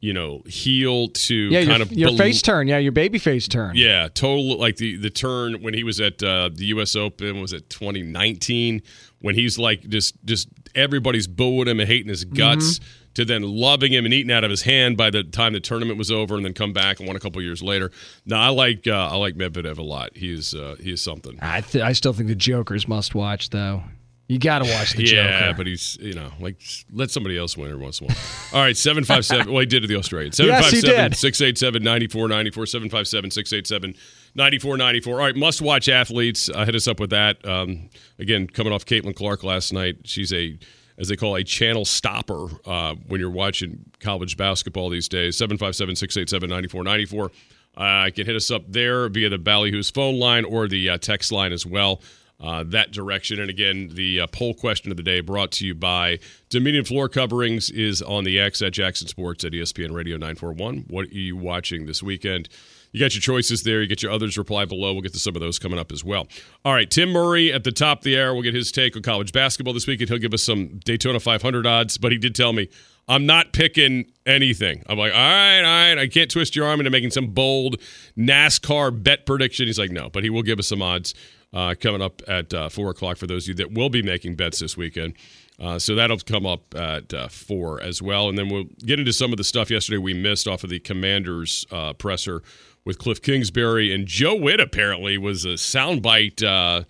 [0.00, 2.66] you know, heel to Yeah, kind your, of your bel- face turn.
[2.68, 3.74] Yeah, your baby face turn.
[3.76, 6.94] yeah, total like the the turn when he was at uh, the U.S.
[6.94, 8.82] Open was at 2019
[9.22, 12.80] when he's like just just everybody's booing him and hating his guts
[13.14, 15.98] to then loving him and eating out of his hand by the time the tournament
[15.98, 17.90] was over and then come back and won a couple years later.
[18.26, 20.10] Now I like uh, I like Medvedev a lot.
[20.16, 21.38] He's uh, he is something.
[21.40, 23.82] I th- I still think the Joker's must watch though.
[24.26, 25.20] You got to watch the Joker.
[25.28, 25.56] Yeah, Joker.
[25.58, 26.56] but he's you know like
[26.90, 28.16] let somebody else win every once in a while.
[28.54, 29.52] All right, seven five seven.
[29.52, 30.36] Well, he did to the Australians.
[30.38, 32.64] Seven Yes, five seven six eight seven ninety four ninety four.
[32.64, 33.94] Seven five seven six eight seven
[34.34, 35.20] ninety four ninety four.
[35.20, 36.48] All right, must watch athletes.
[36.48, 37.46] Uh, hit us up with that.
[37.46, 39.96] Um, again, coming off Caitlin Clark last night.
[40.04, 40.58] She's a
[40.98, 45.36] as they call a channel stopper uh, when you're watching college basketball these days.
[45.36, 47.30] 757 687 9494.
[47.76, 51.32] Uh, can hit us up there via the Ballyhoo's phone line or the uh, text
[51.32, 52.00] line as well.
[52.40, 53.40] Uh, that direction.
[53.40, 56.18] And again, the uh, poll question of the day brought to you by
[56.50, 60.86] Dominion Floor Coverings is on the X at Jackson Sports at ESPN Radio 941.
[60.88, 62.48] What are you watching this weekend?
[62.94, 63.82] You got your choices there.
[63.82, 64.92] You get your others reply below.
[64.92, 66.28] We'll get to some of those coming up as well.
[66.64, 68.32] All right, Tim Murray at the top of the hour.
[68.34, 70.10] We'll get his take on college basketball this weekend.
[70.10, 72.68] He'll give us some Daytona 500 odds, but he did tell me
[73.08, 74.84] I'm not picking anything.
[74.88, 75.98] I'm like, all right, all right.
[75.98, 77.80] I can't twist your arm into making some bold
[78.16, 79.66] NASCAR bet prediction.
[79.66, 81.14] He's like, no, but he will give us some odds
[81.52, 84.36] uh, coming up at uh, four o'clock for those of you that will be making
[84.36, 85.14] bets this weekend.
[85.60, 89.12] Uh, so that'll come up at uh, four as well, and then we'll get into
[89.12, 92.42] some of the stuff yesterday we missed off of the Commanders uh, presser
[92.84, 94.60] with Kliff Kingsbury and Joe Whitt.
[94.60, 96.42] Apparently, was a soundbite.
[96.42, 96.84] Uh,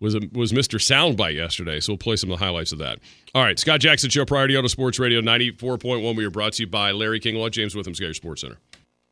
[0.00, 0.78] was a, was Mr.
[0.78, 2.98] Soundbite yesterday, so we'll play some of the highlights of that.
[3.34, 6.16] All right, Scott Jackson Show, Priority Auto Sports Radio, ninety four point one.
[6.16, 8.56] We are brought to you by Larry King Law, James Witham, Scatter Sports Center.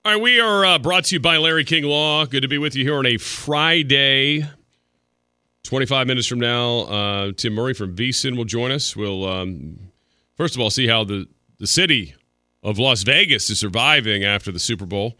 [0.05, 2.25] All right, we are uh, brought to you by Larry King Law.
[2.25, 4.47] Good to be with you here on a Friday.
[5.65, 8.97] 25 minutes from now, uh, Tim Murray from VSIN will join us.
[8.97, 9.79] We'll, um,
[10.35, 12.15] first of all, see how the, the city
[12.63, 15.19] of Las Vegas is surviving after the Super Bowl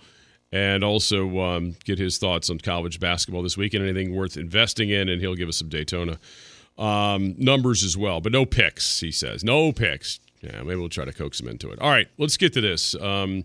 [0.53, 4.91] and also um, get his thoughts on college basketball this week and anything worth investing
[4.91, 5.09] in.
[5.09, 6.19] And he'll give us some Daytona
[6.79, 8.21] um, numbers as well.
[8.21, 9.45] But no picks, he says.
[9.45, 10.21] No picks.
[10.41, 11.81] Yeah, maybe we'll try to coax him into it.
[11.81, 12.95] All right, let's get to this.
[12.95, 13.45] Um,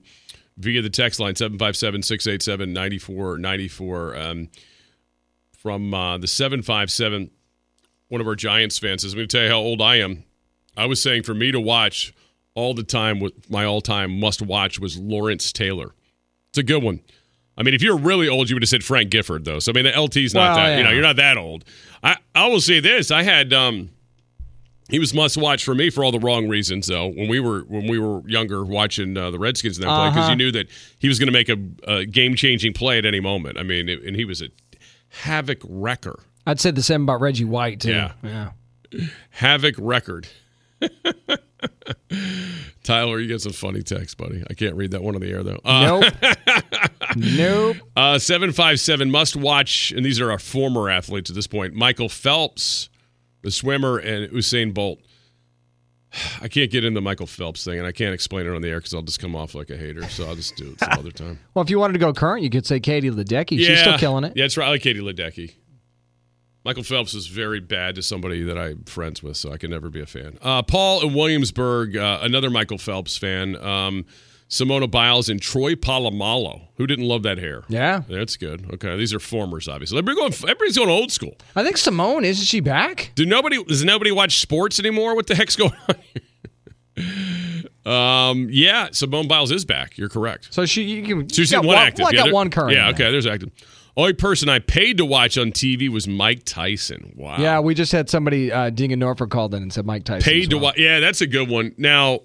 [0.58, 4.16] via the text line 757 687 9494.
[4.16, 4.50] Um,
[5.58, 7.32] from uh, the 757,
[8.10, 10.24] one of our Giants fans says, I'm going to tell you how old I am.
[10.76, 12.14] I was saying for me to watch
[12.54, 15.94] all the time, my all time must watch was Lawrence Taylor.
[16.54, 17.00] It's a good one.
[17.58, 19.58] I mean, if you're really old, you would have said Frank Gifford, though.
[19.58, 21.66] So, I mean, the LT's not Well, that, you know, you're not that old.
[22.04, 23.10] I, I will say this.
[23.10, 23.90] I had, um,
[24.88, 27.08] he was must watch for me for all the wrong reasons, though.
[27.08, 30.24] When we were when we were younger, watching uh, the Redskins and that play, because
[30.26, 30.30] Uh-huh.
[30.32, 30.68] you knew that
[31.00, 31.58] he was going to make a,
[31.92, 33.58] a game changing play at any moment.
[33.58, 34.50] I mean, and he was a
[35.10, 37.92] havoc wrecker, I'd say the same about Reggie White too.
[37.92, 38.12] Yeah.
[38.24, 38.52] yeah.
[39.32, 40.28] havoc record.
[42.84, 44.44] Tyler, you get some funny text, buddy.
[44.50, 45.60] I can't read that one on the air though.
[45.64, 46.14] Uh, Nope.
[47.16, 47.78] nope.
[47.96, 51.74] Uh, 757 must watch, and these are our former athletes at this point.
[51.74, 52.90] Michael Phelps
[53.44, 55.00] the swimmer, and Usain Bolt.
[56.42, 58.70] I can't get into the Michael Phelps thing, and I can't explain it on the
[58.70, 60.08] air because I'll just come off like a hater.
[60.10, 61.40] So I'll just do it some other time.
[61.54, 63.60] Well, if you wanted to go current, you could say Katie Ledecky.
[63.60, 64.34] She's still killing it.
[64.36, 64.66] Yeah, that's right.
[64.66, 65.54] I like Katie Ledecky.
[66.64, 69.90] Michael Phelps is very bad to somebody that I'm friends with, so I can never
[69.90, 70.38] be a fan.
[70.42, 73.58] Uh, Paul in Williamsburg, uh, another Michael Phelps fan.
[73.58, 74.06] Um,
[74.48, 76.68] Simone Biles and Troy Polamalu.
[76.76, 77.64] Who didn't love that hair?
[77.70, 78.72] Yeah, that's good.
[78.76, 79.98] Okay, these are formers, obviously.
[79.98, 81.36] Everybody's going, everybody's going old school.
[81.56, 83.12] I think Simone isn't she back?
[83.16, 85.16] Do nobody does nobody watch sports anymore?
[85.16, 85.96] What the heck's going on
[86.96, 87.64] here?
[87.92, 89.98] um, yeah, Simone Biles is back.
[89.98, 90.50] You're correct.
[90.52, 92.06] So she, you can, so she's got one active.
[92.12, 92.74] Yeah, got one current.
[92.74, 93.12] Yeah, okay.
[93.12, 93.50] There's active.
[93.96, 97.14] Only person I paid to watch on TV was Mike Tyson.
[97.16, 97.38] Wow.
[97.38, 100.24] Yeah, we just had somebody, uh, Ding and Norfolk called in and said Mike Tyson.
[100.24, 100.60] Paid well.
[100.60, 100.78] to watch.
[100.80, 101.76] Yeah, that's a good one.
[101.78, 102.22] Now,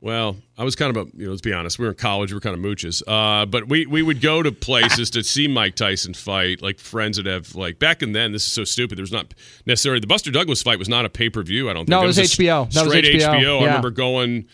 [0.00, 2.30] well, I was kind of a, you know, let's be honest, we were in college,
[2.30, 3.02] we were kind of mooches.
[3.06, 7.18] Uh, but we, we would go to places to see Mike Tyson fight, like friends
[7.18, 8.96] that have, like, back in then, this is so stupid.
[8.96, 9.34] There was not
[9.66, 11.90] necessarily, the Buster Douglas fight was not a pay per view, I don't think.
[11.90, 12.70] No, it was, was HBO.
[12.72, 13.28] That straight was HBO.
[13.28, 13.60] HBO.
[13.60, 14.46] I remember going,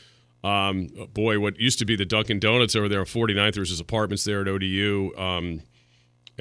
[0.43, 3.71] um, boy, what used to be the Dunkin' Donuts over there on 49th, there was
[3.71, 5.13] his apartments there at ODU.
[5.17, 5.63] Um,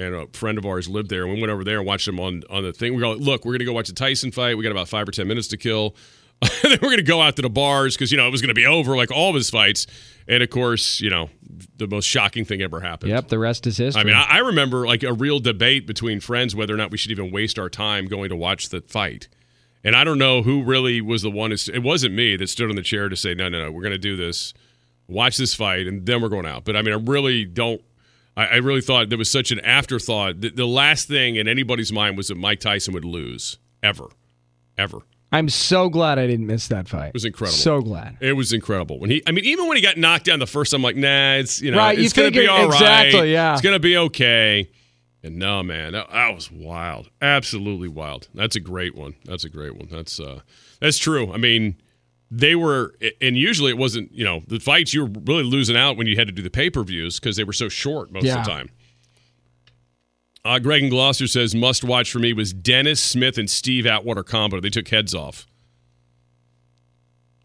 [0.00, 1.24] and a friend of ours lived there.
[1.24, 2.94] And we went over there and watched him on on the thing.
[2.94, 4.56] We go, look, we're going to go watch the Tyson fight.
[4.56, 5.94] We got about five or ten minutes to kill.
[6.62, 8.48] then we're going to go out to the bars because you know it was going
[8.48, 9.86] to be over like all of his fights.
[10.26, 11.28] And of course, you know
[11.76, 13.10] the most shocking thing ever happened.
[13.10, 14.00] Yep, the rest is history.
[14.00, 16.96] I mean, I, I remember like a real debate between friends whether or not we
[16.96, 19.28] should even waste our time going to watch the fight.
[19.82, 21.52] And I don't know who really was the one.
[21.52, 23.92] It wasn't me that stood on the chair to say, no, no, no, we're going
[23.92, 24.52] to do this,
[25.08, 26.64] watch this fight, and then we're going out.
[26.64, 27.80] But I mean, I really don't
[28.36, 30.40] I, I really thought there was such an afterthought.
[30.40, 34.08] The, the last thing in anybody's mind was that Mike Tyson would lose ever,
[34.78, 35.00] ever.
[35.32, 37.08] I'm so glad I didn't miss that fight.
[37.08, 37.56] It was incredible.
[37.56, 38.16] So glad.
[38.20, 38.98] It was incredible.
[38.98, 40.96] When he I mean even when he got knocked down the first time I'm like,
[40.96, 43.06] "Nah, it's, you know, right, it's going to be all exactly, right.
[43.06, 43.52] Exactly, yeah.
[43.52, 44.70] It's going to be okay."
[45.22, 47.10] And no, man, that, that, was wild.
[47.20, 48.28] Absolutely wild.
[48.34, 49.16] That's a great one.
[49.24, 49.88] That's a great one.
[49.90, 50.40] That's uh
[50.80, 51.32] that's true.
[51.32, 51.76] I mean,
[52.30, 55.96] they were and usually it wasn't, you know, the fights you were really losing out
[55.96, 58.38] when you had to do the pay-per-views because they were so short most yeah.
[58.38, 58.70] of the time.
[60.44, 64.22] Uh, Greg and Gloucester says must watch for me was Dennis Smith and Steve Atwater
[64.22, 64.60] combo.
[64.60, 65.46] They took heads off.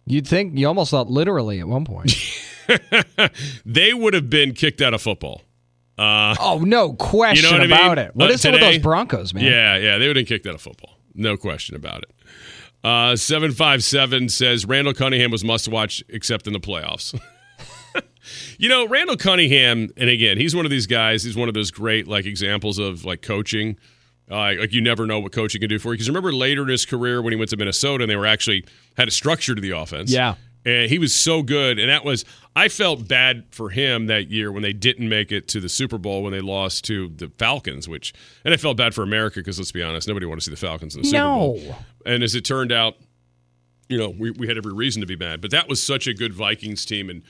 [0.06, 2.16] You'd think you almost thought literally at one point.
[3.66, 5.42] they would have been kicked out of football.
[5.98, 8.06] Uh, oh, no question you know about mean?
[8.08, 8.16] it.
[8.16, 9.44] What uh, is it with those Broncos, man?
[9.44, 11.00] Yeah, yeah, they would have been kicked out of football.
[11.16, 12.12] No question about it.
[12.86, 17.20] Uh, 757 says Randall Cunningham was must watch except in the playoffs.
[18.60, 21.72] you know, Randall Cunningham, and again, he's one of these guys, he's one of those
[21.72, 23.80] great like examples of like coaching.
[24.30, 25.94] Uh, like you never know what coaching can do for you.
[25.96, 28.64] Because remember later in his career when he went to Minnesota and they were actually
[28.98, 30.12] had a structure to the offense.
[30.12, 30.36] Yeah.
[30.66, 31.78] And he was so good.
[31.78, 32.26] And that was,
[32.56, 36.00] I felt bad for him that year when they didn't make it to the Super
[36.00, 39.60] Bowl when they lost to the Falcons, which, and I felt bad for America because
[39.60, 41.22] let's be honest, nobody wanted to see the Falcons in the Super.
[41.24, 41.76] Bowl.
[42.06, 42.96] And as it turned out,
[43.90, 45.40] you know, we, we had every reason to be mad.
[45.40, 47.12] But that was such a good Vikings team.
[47.12, 47.22] And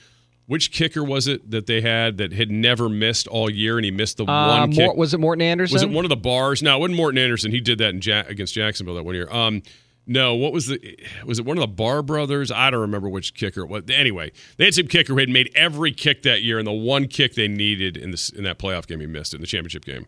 [0.46, 3.90] which kicker was it that they had that had never missed all year and he
[3.90, 4.94] missed the uh, one kick?
[4.96, 5.74] Was it Morten Andersen?
[5.74, 6.62] Was it one of the bars?
[6.62, 7.50] No, it wasn't Morten Andersen.
[7.50, 9.28] He did that in ja- against Jacksonville that one year.
[9.30, 9.62] Um,
[10.06, 10.98] no, what was the?
[11.24, 12.52] Was it one of the Bahr brothers?
[12.52, 13.82] I don't remember which kicker it was.
[13.92, 17.08] Anyway, they had some kicker who had made every kick that year, and the one
[17.08, 19.84] kick they needed in this in that playoff game, he missed it in the championship
[19.84, 20.06] game.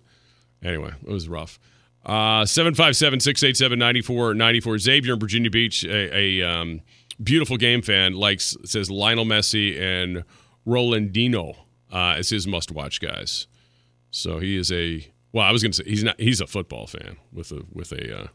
[0.63, 1.59] Anyway, it was rough.
[2.07, 4.79] Uh, 757 687 9494.
[4.79, 6.81] Xavier in Virginia Beach, a, a um,
[7.23, 10.23] beautiful game fan, likes says Lionel Messi and
[10.67, 11.57] Ronaldinho
[11.93, 13.49] uh, as his must watch guys.
[14.11, 16.87] So he is a well, I was going to say he's not he's a football
[16.87, 18.27] fan with a with a uh,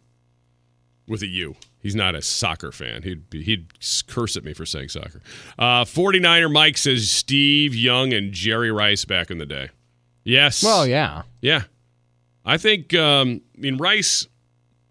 [1.08, 1.56] with a U.
[1.80, 3.04] He's not a soccer fan.
[3.04, 3.68] He'd be, he'd
[4.08, 5.22] curse at me for saying soccer.
[5.60, 9.70] Uh, 49er Mike says Steve Young and Jerry Rice back in the day.
[10.24, 10.64] Yes.
[10.64, 11.24] Well, yeah.
[11.42, 11.64] Yeah.
[12.46, 14.28] I think um, I mean Rice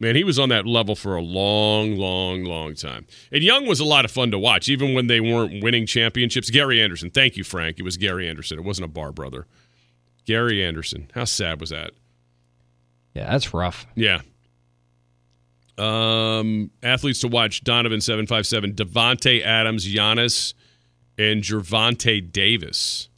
[0.02, 3.06] man, he was on that level for a long, long, long time.
[3.30, 6.50] And Young was a lot of fun to watch, even when they weren't winning championships.
[6.50, 7.08] Gary Anderson.
[7.08, 7.78] Thank you, Frank.
[7.78, 8.58] It was Gary Anderson.
[8.58, 9.46] It wasn't a Bahr brother.
[10.26, 11.08] Gary Anderson.
[11.14, 11.92] How sad was that?
[13.14, 13.86] Yeah, that's rough.
[13.94, 14.22] Yeah.
[15.78, 20.54] Um, athletes to watch: Donovan seven five seven, Davante Adams, Giannis,
[21.18, 23.08] and Gervonta Davis.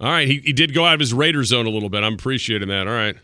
[0.00, 2.04] All right, he, he did go out of his Raider zone a little bit.
[2.04, 2.86] I'm appreciating that.
[2.86, 3.16] All right.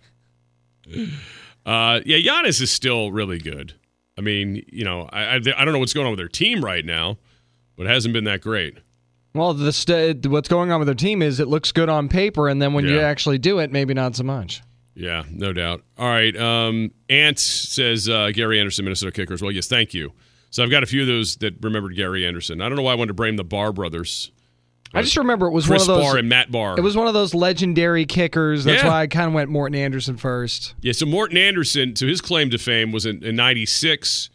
[1.65, 3.75] Uh, yeah, Giannis is still really good.
[4.19, 6.65] I mean, you know, I, I, I don't know what's going on with their team
[6.65, 7.19] right now,
[7.77, 8.79] but it hasn't been that great.
[9.35, 12.49] Well, the st- what's going on with their team is it looks good on paper,
[12.49, 14.63] and then when you actually do it, maybe not so much.
[14.95, 15.83] Yeah, no doubt.
[15.99, 16.37] All right.
[16.37, 19.43] Um, Ant says uh, Gary Anderson, Minnesota Kickers.
[19.43, 20.13] Well, yes, thank you.
[20.51, 22.61] So I've got a few of those that remembered Gary Anderson.
[22.61, 24.31] I don't know why I wanted to blame the Bahr brothers.
[24.97, 26.13] I just remember it was Chris one of those.
[26.13, 26.79] Bahr and Matt Bahr.
[26.79, 28.63] It was one of those legendary kickers.
[28.63, 28.89] That's Yeah.
[28.91, 30.75] why I kind of went Morten Andersen first.
[30.83, 34.31] Yeah, so Morten Andersen, so his claim to fame was in, in 96.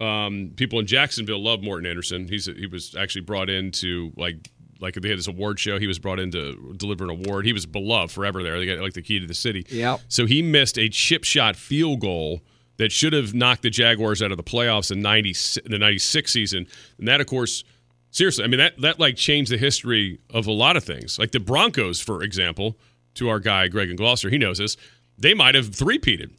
[0.00, 2.28] Um, people in Jacksonville love Morten Andersen.
[2.28, 5.78] He's he was actually brought in to like like they had this award show.
[5.78, 7.44] He was brought in to deliver an award.
[7.46, 8.58] He was beloved forever there.
[8.58, 9.66] They got like the key to the city.
[9.68, 10.00] Yep.
[10.08, 12.42] So he missed a chip shot field goal
[12.76, 15.34] that should have knocked the Jaguars out of the playoffs in 90
[15.68, 16.66] the 96 season.
[16.98, 17.64] And that of course
[18.10, 21.18] seriously, I mean that that like changed the history of a lot of things.
[21.18, 22.78] Like the Broncos for example,
[23.14, 24.76] to our guy Greg and Gloucester, he knows this.
[25.18, 26.30] They might have three-peated.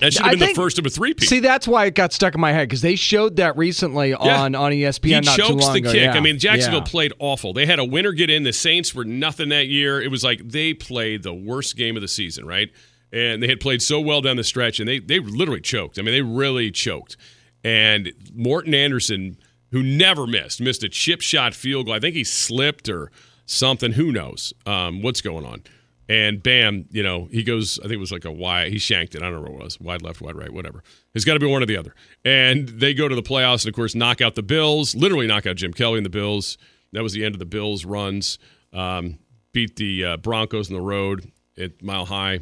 [0.00, 1.28] That should have I been the first of a three-peat.
[1.28, 4.42] See, that's why it got stuck in my head because they showed that recently Yeah.
[4.42, 5.92] on on E he ESPN not too chokes the ago.
[5.92, 6.00] kick.
[6.02, 6.12] Yeah.
[6.14, 6.84] I mean, Jacksonville Yeah.
[6.90, 7.52] played awful.
[7.52, 8.42] They had a winner get in.
[8.42, 10.00] The Saints were nothing that year.
[10.00, 12.70] It was like they played the worst game of the season, right?
[13.12, 15.98] And they had played so well down the stretch, and they they literally choked.
[15.98, 17.16] I mean, they really choked.
[17.62, 19.36] And Morten Andersen,
[19.70, 21.94] who never missed, missed a chip shot field goal.
[21.94, 23.10] I think he slipped or
[23.46, 23.92] something.
[23.92, 25.62] Who knows um, what's going on?
[26.10, 29.14] And bam, you know, he goes, I think it was like a wide, he shanked
[29.14, 29.22] it.
[29.22, 30.82] I don't know what it was, wide left, wide right, whatever.
[31.14, 31.94] It's got to be one or the other.
[32.24, 35.46] And they go to the playoffs and, of course, knock out the Bills, literally knock
[35.46, 36.58] out Jim Kelly and the Bills.
[36.92, 38.40] That was the end of the Bills' runs.
[38.72, 39.20] Um,
[39.52, 42.40] beat the uh, Broncos on the road at Mile High,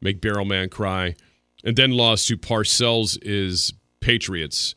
[0.00, 1.14] make Barrel Man cry.
[1.62, 4.74] And then lost to Parcells' is Patriots.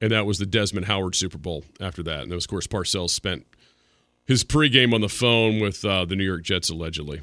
[0.00, 2.22] And that was the Desmond Howard Super Bowl after that.
[2.22, 3.44] And, of course, Parcells spent
[4.24, 7.22] his pregame on the phone with uh, the New York Jets allegedly.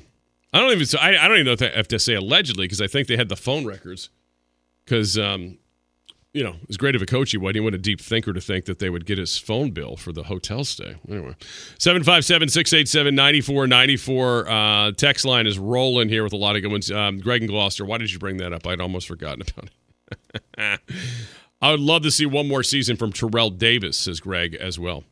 [0.58, 0.88] I don't even.
[1.00, 3.15] I, I don't even know if I have to say allegedly because I think they
[3.15, 4.10] had the phone records.
[4.84, 5.60] Because um,
[6.34, 8.41] you know, as great of a coach he was, he wasn't a deep thinker to
[8.41, 10.96] think that they would get his phone bill for the hotel stay.
[11.08, 11.36] Anyway,
[11.80, 14.48] 757-687-9494.
[14.48, 16.91] Uh, text line is rolling here with a lot of good ones.
[16.91, 18.65] Um, Greg and Gloucester, why did you bring that up?
[18.65, 19.70] I'd almost forgotten about
[20.58, 20.58] it.
[21.62, 25.04] I would love to see one more season from Terrell Davis, says Greg as well.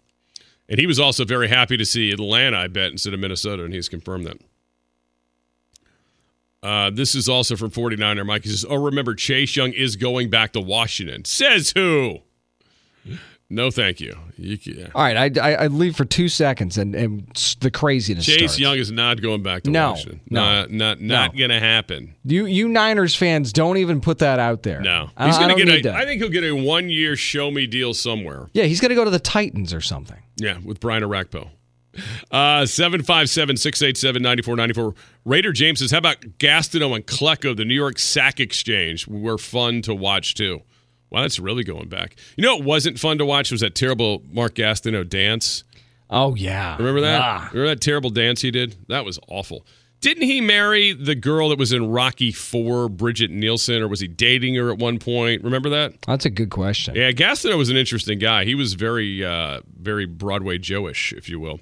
[0.69, 3.73] And he was also very happy to see Atlanta, I bet, instead of Minnesota, and
[3.73, 4.37] he's confirmed that.
[6.65, 8.43] Uh, this is also from 49er Mike.
[8.43, 11.23] He says, Oh, remember, Chase Young is going back to Washington.
[11.25, 12.19] Says who?
[13.47, 14.17] No, thank you.
[14.37, 17.27] you can- All right, I, I, I leave for two seconds and, and
[17.59, 18.59] the craziness Chase starts.
[18.59, 20.21] Young is not going back to No, Washington.
[20.31, 21.37] no, not not, not no.
[21.37, 22.15] going to happen.
[22.23, 24.81] You you Niners fans don't even put that out there.
[24.81, 25.85] No, he's going to get.
[25.85, 25.93] A.
[25.95, 28.49] I think he'll get a one-year show-me deal somewhere.
[28.53, 30.17] yeah, he's going to go to the Titans or something.
[30.37, 31.49] Yeah, with Brian Orakpo.
[32.31, 34.93] Uh, 757 687 9494.
[35.25, 39.07] Raider James says, How about Gastineau and Klecko, the New York Sack Exchange?
[39.07, 40.61] Were fun to watch too.
[41.09, 42.15] Wow, that's really going back.
[42.35, 45.63] You know, it wasn't fun to watch was that terrible Mark Gastineau dance.
[46.09, 47.21] Oh yeah, Remember that?
[47.21, 47.49] Ah.
[47.51, 48.75] Remember that terrible dance he did?
[48.89, 49.65] That was awful.
[50.01, 54.07] Didn't he marry the girl that was in Rocky Four, Brigitte Nielsen, or was he
[54.07, 55.43] dating her at one point?
[55.43, 55.93] Remember that?
[56.05, 56.93] That's a good question.
[56.95, 58.45] Yeah, Gastineau was an interesting guy.
[58.45, 61.59] He was very, uh, very Broadway Joeish, if you will,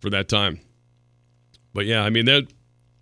[0.00, 0.60] for that time.
[1.72, 2.46] But yeah, I mean that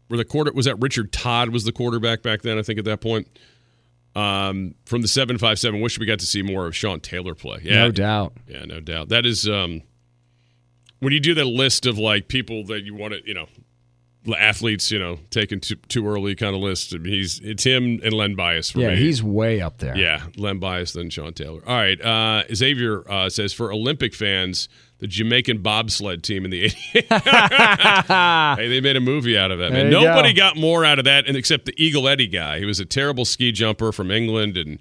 [0.09, 2.59] were the quarter was that Richard Todd was the quarterback back then.
[2.59, 3.29] I think at that point.
[4.17, 7.35] Um, from the seven five seven, wish we got to see more of Sean Taylor
[7.35, 7.59] play.
[7.65, 8.35] Yeah, No doubt.
[8.47, 9.09] yeah, no doubt.
[9.09, 9.83] That is um,
[11.01, 13.49] when you do that list of like people that you want to, you know,
[14.39, 16.95] athletes, you know, taken too, too early kind of list.
[16.95, 18.97] I mean, he's it's him and Len Bias for Yeah, me.
[18.97, 19.97] he's way up there.
[19.97, 21.61] Yeah, Len Bias, then Sean Taylor.
[21.67, 22.01] All right.
[22.01, 28.57] Uh, Xavier uh, says for Olympic fans, the Jamaican bobsled team in the 80s.
[28.57, 29.91] hey, they made a movie out of that, man.
[29.91, 30.39] Nobody go.
[30.39, 32.59] got more out of that except the Eagle Eddie guy.
[32.59, 34.57] He was a terrible ski jumper from England.
[34.57, 34.79] And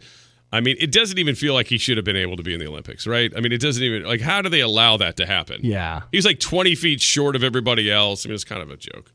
[0.52, 2.60] I mean, it doesn't even feel like he should have been able to be in
[2.60, 3.32] the Olympics, right?
[3.36, 5.62] I mean, it doesn't even, like, how do they allow that to happen?
[5.64, 6.04] Yeah.
[6.12, 8.26] He's like 20 feet short of everybody else.
[8.26, 9.12] I mean, it's kind of a joke.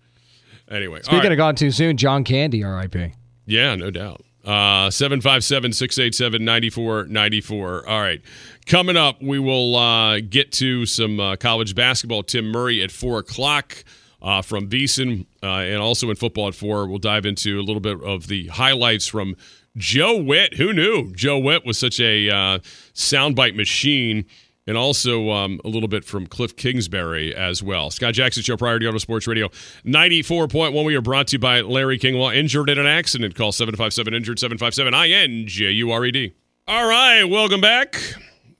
[0.70, 1.32] Anyway, Speaking right.
[1.32, 3.12] of gone too soon, John Candy, R.I.P.
[3.46, 4.22] Yeah, no doubt.
[4.44, 7.88] Uh, 757 687 9494.
[7.88, 8.20] All right.
[8.66, 12.22] Coming up, we will uh, get to some uh, college basketball.
[12.22, 13.84] Tim Murray at 4 o'clock
[14.22, 16.86] uh, from VSiN, uh, and also in football at 4.
[16.86, 19.36] We'll dive into a little bit of the highlights from
[19.76, 20.54] Joe Whitt.
[20.54, 22.58] Who knew Joe Whitt was such a uh,
[22.94, 24.24] soundbite machine?
[24.68, 27.90] And also um, a little bit from Kliff Kingsbury as well.
[27.90, 29.48] Scott Jackson Show, Priority Auto Sports Radio,
[29.86, 30.84] 94.1.
[30.84, 32.30] We are brought to you by Larry King Law.
[32.30, 36.34] Injured in an accident, call 757 Injured 757 I N J U R E D.
[36.66, 37.96] All right, welcome back.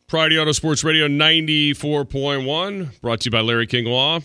[0.07, 4.21] Priority Auto Sports Radio 94.1, brought to you by Larry King Law.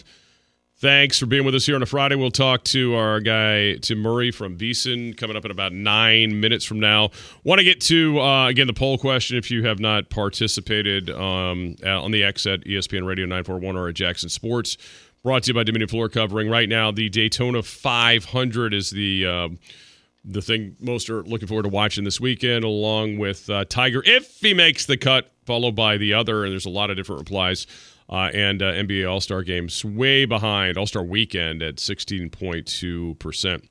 [0.84, 2.16] Thanks for being with us here on a Friday.
[2.16, 6.66] We'll talk to our guy Tim Murray from VSiN coming up in about nine minutes
[6.66, 7.12] from now.
[7.46, 9.38] Want to get to uh, again the poll question.
[9.38, 13.88] If you have not participated um, uh, on the X at ESPN Radio 941 or
[13.88, 14.76] at Jackson Sports,
[15.24, 16.50] brought to you by Dominion Floor Covering.
[16.50, 19.50] Right now, the Daytona 500 is the uh,
[20.26, 24.42] the thing most are looking forward to watching this weekend, along with uh, Tiger if
[24.42, 26.44] he makes the cut, followed by the other.
[26.44, 27.68] And there's a lot of different replies.
[28.14, 33.64] Uh, and uh, NBA All Star games way behind All Star weekend at 16.2%.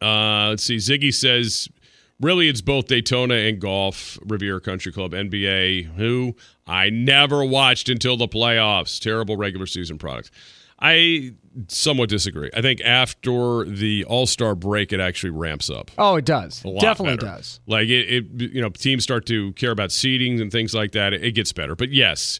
[0.00, 0.76] Uh, let's see.
[0.76, 1.66] Ziggy says,
[2.20, 6.36] really, it's both Daytona and golf, Riviera Country Club, NBA, who
[6.66, 9.00] I never watched until the playoffs.
[9.00, 10.30] Terrible regular season product.
[10.80, 11.32] I
[11.68, 12.50] somewhat disagree.
[12.54, 15.90] I think after the All Star break, it actually ramps up.
[15.96, 16.62] Oh, it does.
[16.80, 17.36] Definitely better.
[17.38, 17.60] does.
[17.66, 21.14] Like it, it, you know, teams start to care about seedings and things like that.
[21.14, 21.74] It, it gets better.
[21.74, 22.38] But yes,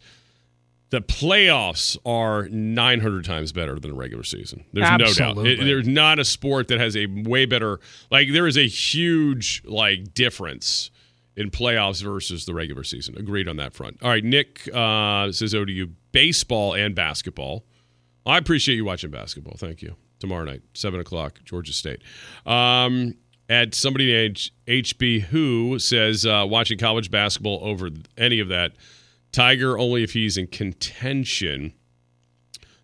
[0.91, 4.65] the playoffs are 900 times better than the regular season.
[4.73, 5.45] There's Absolutely.
[5.45, 5.61] no doubt.
[5.61, 7.81] It, there's not a sport that has a way better
[8.11, 10.91] like there is a huge like difference
[11.37, 13.17] in playoffs versus the regular season.
[13.19, 13.99] Agreed on that front.
[14.03, 17.65] All right, Nick uh, says ODU baseball and basketball.
[18.27, 19.55] I appreciate you watching basketball.
[19.57, 19.95] Thank you.
[20.21, 22.03] Tomorrow night, seven o'clock, Georgia State.
[22.45, 23.15] Um,
[23.49, 28.73] at somebody age HB who says uh, watching college basketball over any of that
[29.33, 31.73] Tiger only if he's in contention.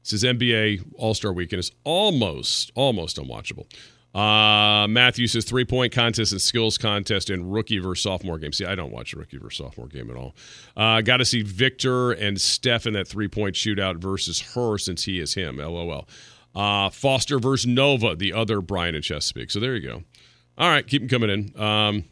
[0.03, 3.67] Says NBA All Star Weekend is almost almost unwatchable.
[4.15, 8.53] Uh, Matthew says three point contest and skills contest and rookie versus sophomore game.
[8.53, 10.37] See, I don't watch a rookie versus sophomore game at all.
[10.77, 15.05] Uh, Got to see Victor and Steph in that three point shootout versus her since
[15.05, 15.57] he is him.
[15.57, 16.07] LOL.
[16.55, 19.51] Uh, Foster versus Nova, the other Brian and Chesapeake.
[19.51, 20.05] So there you go.
[20.57, 21.61] All right, keep them coming in.
[21.61, 22.05] Um,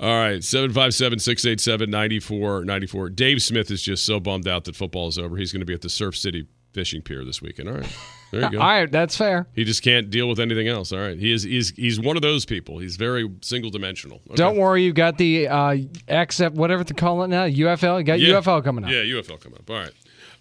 [0.00, 3.10] all right, 757 687 9494.
[3.10, 5.36] Dave Smith is just so bummed out that football is over.
[5.36, 7.68] He's going to be at the Surf City Fishing Pier this weekend.
[7.68, 7.96] All right.
[8.30, 8.58] There you go.
[8.60, 9.46] All right, that's fair.
[9.54, 10.92] He just can't deal with anything else.
[10.92, 11.18] All right.
[11.18, 12.78] He is he's he's one of those people.
[12.78, 14.20] He's very single dimensional.
[14.28, 14.36] Okay.
[14.36, 15.76] Don't worry, you got the uh
[16.08, 17.98] XF whatever to call it now, UFL.
[17.98, 18.40] You got Yeah.
[18.40, 18.90] UFL coming up.
[18.90, 19.68] Yeah, UFL coming up.
[19.68, 19.92] All right.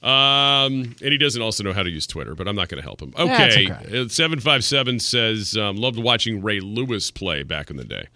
[0.01, 2.87] Um, and he doesn't also know how to use Twitter, but I'm not going to
[2.87, 3.13] help him.
[3.19, 3.65] Okay.
[3.69, 4.03] okay.
[4.03, 8.07] Uh, 757 says, um, loved watching Ray Lewis play back in the day.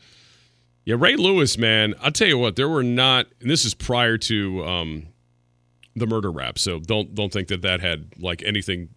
[0.85, 4.17] Yeah, Ray Lewis, man, I'll tell you what, there were not, and this is prior
[4.17, 5.07] to um,
[5.95, 8.89] the murder rap, so don't don't think that that had like anything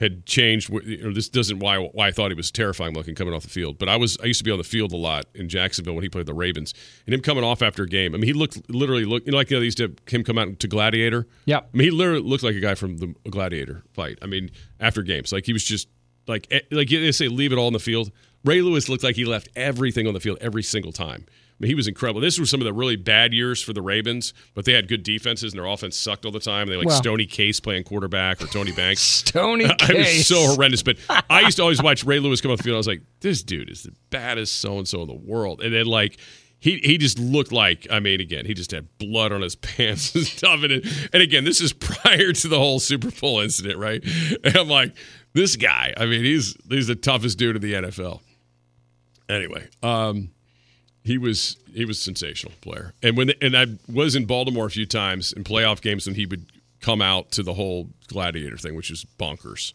[0.00, 0.68] had changed.
[0.70, 3.48] You know, this doesn't why why I thought he was terrifying looking coming off the
[3.48, 3.78] field.
[3.78, 6.02] But I was I used to be on the field a lot in Jacksonville when
[6.02, 6.74] he played the Ravens,
[7.06, 8.14] and him coming off after a game.
[8.14, 9.94] I mean, he looked literally looked you know, like you know, they used to have
[10.08, 11.26] him come out to Gladiator.
[11.46, 14.18] Yeah, I mean, he literally looked like a guy from the Gladiator fight.
[14.20, 14.50] I mean,
[14.80, 15.88] after games, like he was just
[16.26, 18.10] like eh, like they say, leave it all in the field.
[18.44, 21.24] Ray Lewis looked like he left everything on the field every single time.
[21.28, 22.20] I mean, he was incredible.
[22.20, 25.04] This was some of the really bad years for the Ravens, but they had good
[25.04, 26.68] defenses and their offense sucked all the time.
[26.68, 26.96] They like Well.
[26.96, 29.00] Stoney Case playing quarterback or Tony Banks.
[29.24, 30.96] Stony I was so horrendous, but
[31.30, 32.74] I used to always watch Ray Lewis come off the field.
[32.74, 35.60] I was like, this dude is the baddest so and so in the world.
[35.60, 36.18] And then like
[36.58, 40.12] he he just looked like I mean, again, he just had blood on his pants
[40.16, 40.60] and stuff.
[40.64, 44.04] And, it, and again, this is prior to the whole Super Bowl incident, right?
[44.42, 44.96] And I'm like,
[45.34, 45.94] this guy.
[45.96, 48.20] I mean, he's he's the toughest dude in the NFL.
[49.28, 50.30] Anyway, um,
[51.02, 52.94] he was he was a sensational player.
[53.02, 56.26] And when and I was in Baltimore a few times in playoff games when he
[56.26, 56.46] would
[56.80, 59.72] come out to the whole gladiator thing, which is bonkers.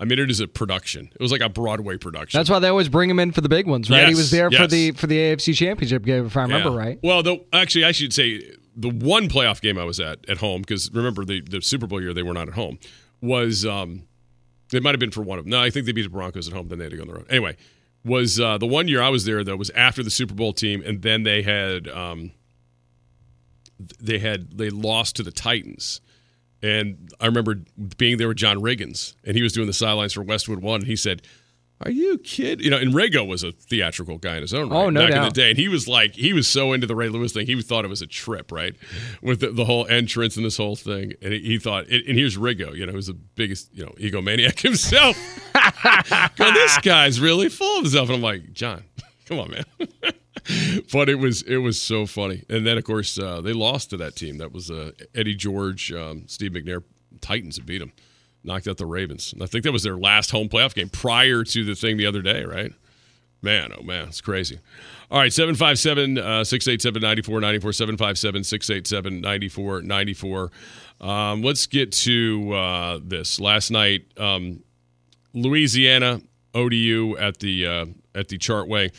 [0.00, 1.10] I mean, it is a production.
[1.14, 2.38] It was like a Broadway production.
[2.38, 4.08] That's why they always bring him in for the big ones, right?
[4.08, 6.76] he was there for the for the AFC Championship game, if I remember Yeah.
[6.76, 6.98] right.
[7.02, 8.42] Well, though, actually, I should say
[8.74, 12.00] the one playoff game I was at at home because remember the the Super Bowl
[12.00, 12.78] year they were not at home
[13.20, 14.04] was um
[14.72, 15.50] it might have been for one of them.
[15.50, 16.68] No, I think they beat the Broncos at home.
[16.68, 17.26] Then they had to go on the road.
[17.28, 17.56] Anyway,
[18.04, 20.82] was uh, the one year I was there though was after the Super Bowl team,
[20.84, 22.32] and then they had um
[24.00, 26.00] they had they lost to the Titans.
[26.64, 27.56] And I remember
[27.96, 30.86] being there with John Riggins, and he was doing the sidelines for Westwood One, and
[30.86, 31.22] he said,
[31.84, 34.76] "Are you kidding?" You know, and Rago was a theatrical guy in his own right
[34.76, 36.96] Oh, no back in the day, and he was like, he was so into the
[36.96, 38.74] Ray Lewis thing, he thought it was a trip, right,
[39.22, 42.18] with the, the whole entrance and this whole thing, and he, he thought, and and
[42.18, 45.16] here's Riggo, you know, who's the biggest, you know, egomaniac himself.
[46.36, 48.84] Going, this guy's really full of himself, and I'm like, John,
[49.26, 49.64] come on, man.
[50.92, 52.44] but it was it was so funny.
[52.48, 54.38] And then of course uh, they lost to that team.
[54.38, 56.82] That was uh, Eddie George, um, Steve McNair,
[57.20, 57.92] Titans that beat them,
[58.44, 59.34] knocked out the Ravens.
[59.40, 62.22] I think that was their last home playoff game prior to the thing the other
[62.22, 62.72] day, right?
[63.40, 64.60] Man, oh man, it's crazy.
[65.10, 70.50] All right, 757 uh, 687 9494, 757 687 9494.
[71.00, 73.40] Um, Let's get to uh, this.
[73.40, 74.62] Last night, um,
[75.34, 76.20] Louisiana
[76.54, 78.92] ODU at the uh, at the Chartway.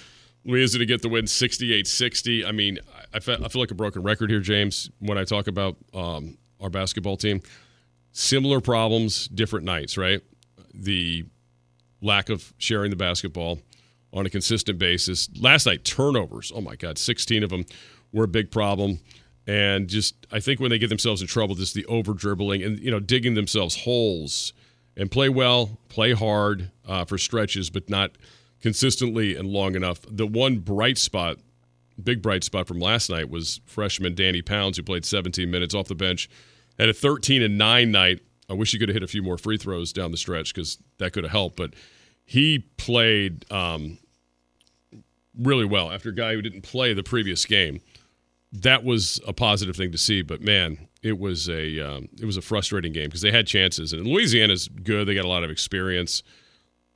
[0.45, 2.45] Louisiana to get the win 68-60.
[2.45, 2.79] I mean,
[3.13, 6.69] I I feel like a broken record here, James, when I talk about um, our
[6.69, 7.41] basketball team.
[8.13, 10.21] Similar problems, different nights, right?
[10.73, 11.25] The
[12.01, 13.59] lack of sharing the basketball
[14.13, 15.29] on a consistent basis.
[15.39, 16.51] Last night, turnovers.
[16.55, 17.65] Oh my God, 16 of them
[18.11, 18.99] were a big problem.
[19.45, 22.79] And just, I think when they get themselves in trouble, just the over dribbling and,
[22.79, 24.53] you know, digging themselves holes
[24.95, 28.11] and play well, play hard uh, for stretches, but not
[28.61, 29.99] consistently and long enough.
[30.09, 31.39] The one bright spot
[32.01, 35.87] big bright spot from last night was freshman Danny Pounds, who played 17 minutes off
[35.87, 36.29] the bench,
[36.79, 38.19] had a 13 and nine night.
[38.49, 40.77] I wish he could have hit a few more free throws down the stretch because
[40.97, 41.55] that could have helped.
[41.55, 41.73] But
[42.25, 43.97] he played um,
[45.37, 47.81] really well after a guy who didn't play the previous game.
[48.51, 50.21] That was a positive thing to see.
[50.21, 53.93] But man, it was a um, it was a frustrating game because they had chances
[53.93, 55.07] and Louisiana's good.
[55.07, 56.23] They got a lot of experience,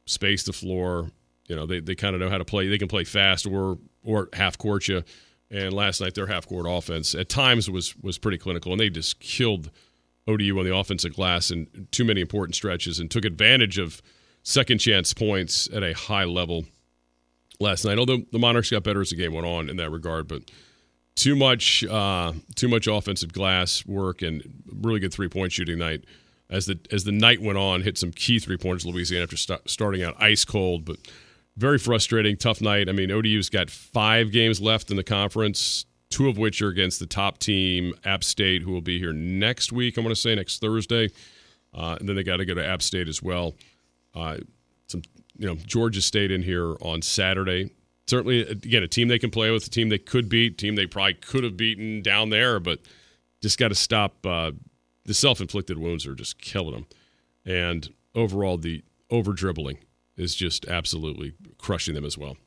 [0.06, 1.12] space the floor.
[1.48, 2.68] You know, they, they kind of know how to play.
[2.68, 5.04] They can play fast or or half court you.
[5.50, 8.90] And last night their half court offense at times was was pretty clinical, and they
[8.90, 9.72] just killed
[10.28, 14.02] ODU on the offensive glass in too many important stretches and took advantage of
[14.44, 16.66] second chance points at a high level
[17.60, 17.98] last night.
[17.98, 20.44] Although the Monarchs got better as the game went on in that regard, but
[21.16, 24.44] too much uh, too much offensive glass work and
[24.82, 26.04] really good three point shooting night
[26.50, 27.82] as the as the night went on.
[27.82, 28.86] Hit some key three pointers.
[28.86, 30.98] Louisiana after st- starting out ice cold, but
[31.58, 32.88] very frustrating, tough night.
[32.88, 37.00] I mean, ODU's got five games left in the conference, two of which are against
[37.00, 39.98] the top team, App State, who will be here next week.
[39.98, 41.10] I want to say next Thursday,
[41.74, 43.56] uh, and then they got to go to App State as well.
[44.14, 44.38] Uh,
[44.88, 45.02] some,
[45.38, 47.72] you know, Georgia State in here on Saturday.
[48.06, 50.86] Certainly, again, a team they can play with, a team they could beat, team they
[50.86, 52.80] probably could have beaten down there, but
[53.42, 54.26] just got to stop.
[54.26, 54.52] Uh,
[55.06, 56.86] the self-inflicted wounds are just killing them,
[57.46, 59.80] and overall, the over dribbling
[60.18, 62.38] is just absolutely crushing them as well.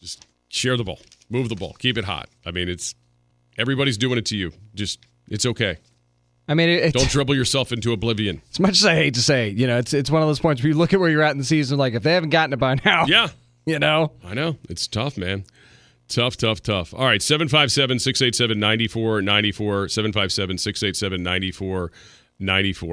[0.00, 2.28] Just share the ball, move the ball, keep it hot.
[2.46, 2.94] I mean, it's
[3.58, 4.52] everybody's doing it to you.
[4.74, 5.78] Just it's okay.
[6.46, 8.42] I mean, it, don't dribble yourself into oblivion.
[8.52, 10.62] As much as I hate to say, you know, it's it's one of those points
[10.62, 12.52] where you look at where you're at in the season, like if they haven't gotten
[12.52, 13.28] it by now, yeah,
[13.66, 15.44] you know, I know it's tough, man.
[16.06, 16.92] Tough, tough, tough.
[16.92, 21.92] All right, 757 687 9494, 757 687 9494.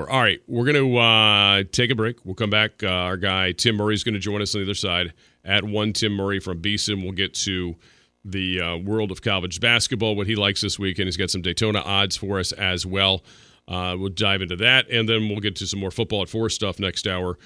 [0.09, 2.23] All right, we're going to uh, take a break.
[2.25, 2.83] We'll come back.
[2.83, 5.13] Uh, our guy, Tim Murray, is going to join us on the other side
[5.43, 7.03] at one Tim Murray from VSiN.
[7.03, 7.75] We'll get to
[8.23, 11.07] the uh, world of college basketball, what he likes this weekend.
[11.07, 13.23] He's got some Daytona odds for us as well.
[13.67, 16.49] Uh, we'll dive into that, and then we'll get to some more football at four
[16.49, 17.37] stuff next hour.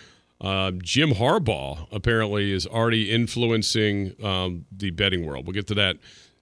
[0.41, 5.45] Uh, Jim Harbaugh apparently is already influencing um, the betting world.
[5.45, 5.97] We'll get to that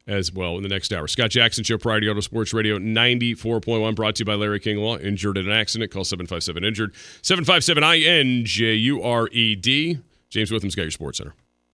[0.08, 1.08] as well in the next hour.
[1.08, 4.98] Scott Jackson Show, Priority Auto Sports Radio 94.1, brought to you by Larry King Law.
[4.98, 6.94] Injured in an accident, call 757 Injured.
[7.22, 10.00] 757 I N J U R E D.
[10.30, 11.36] James Witham's got your Sports Center.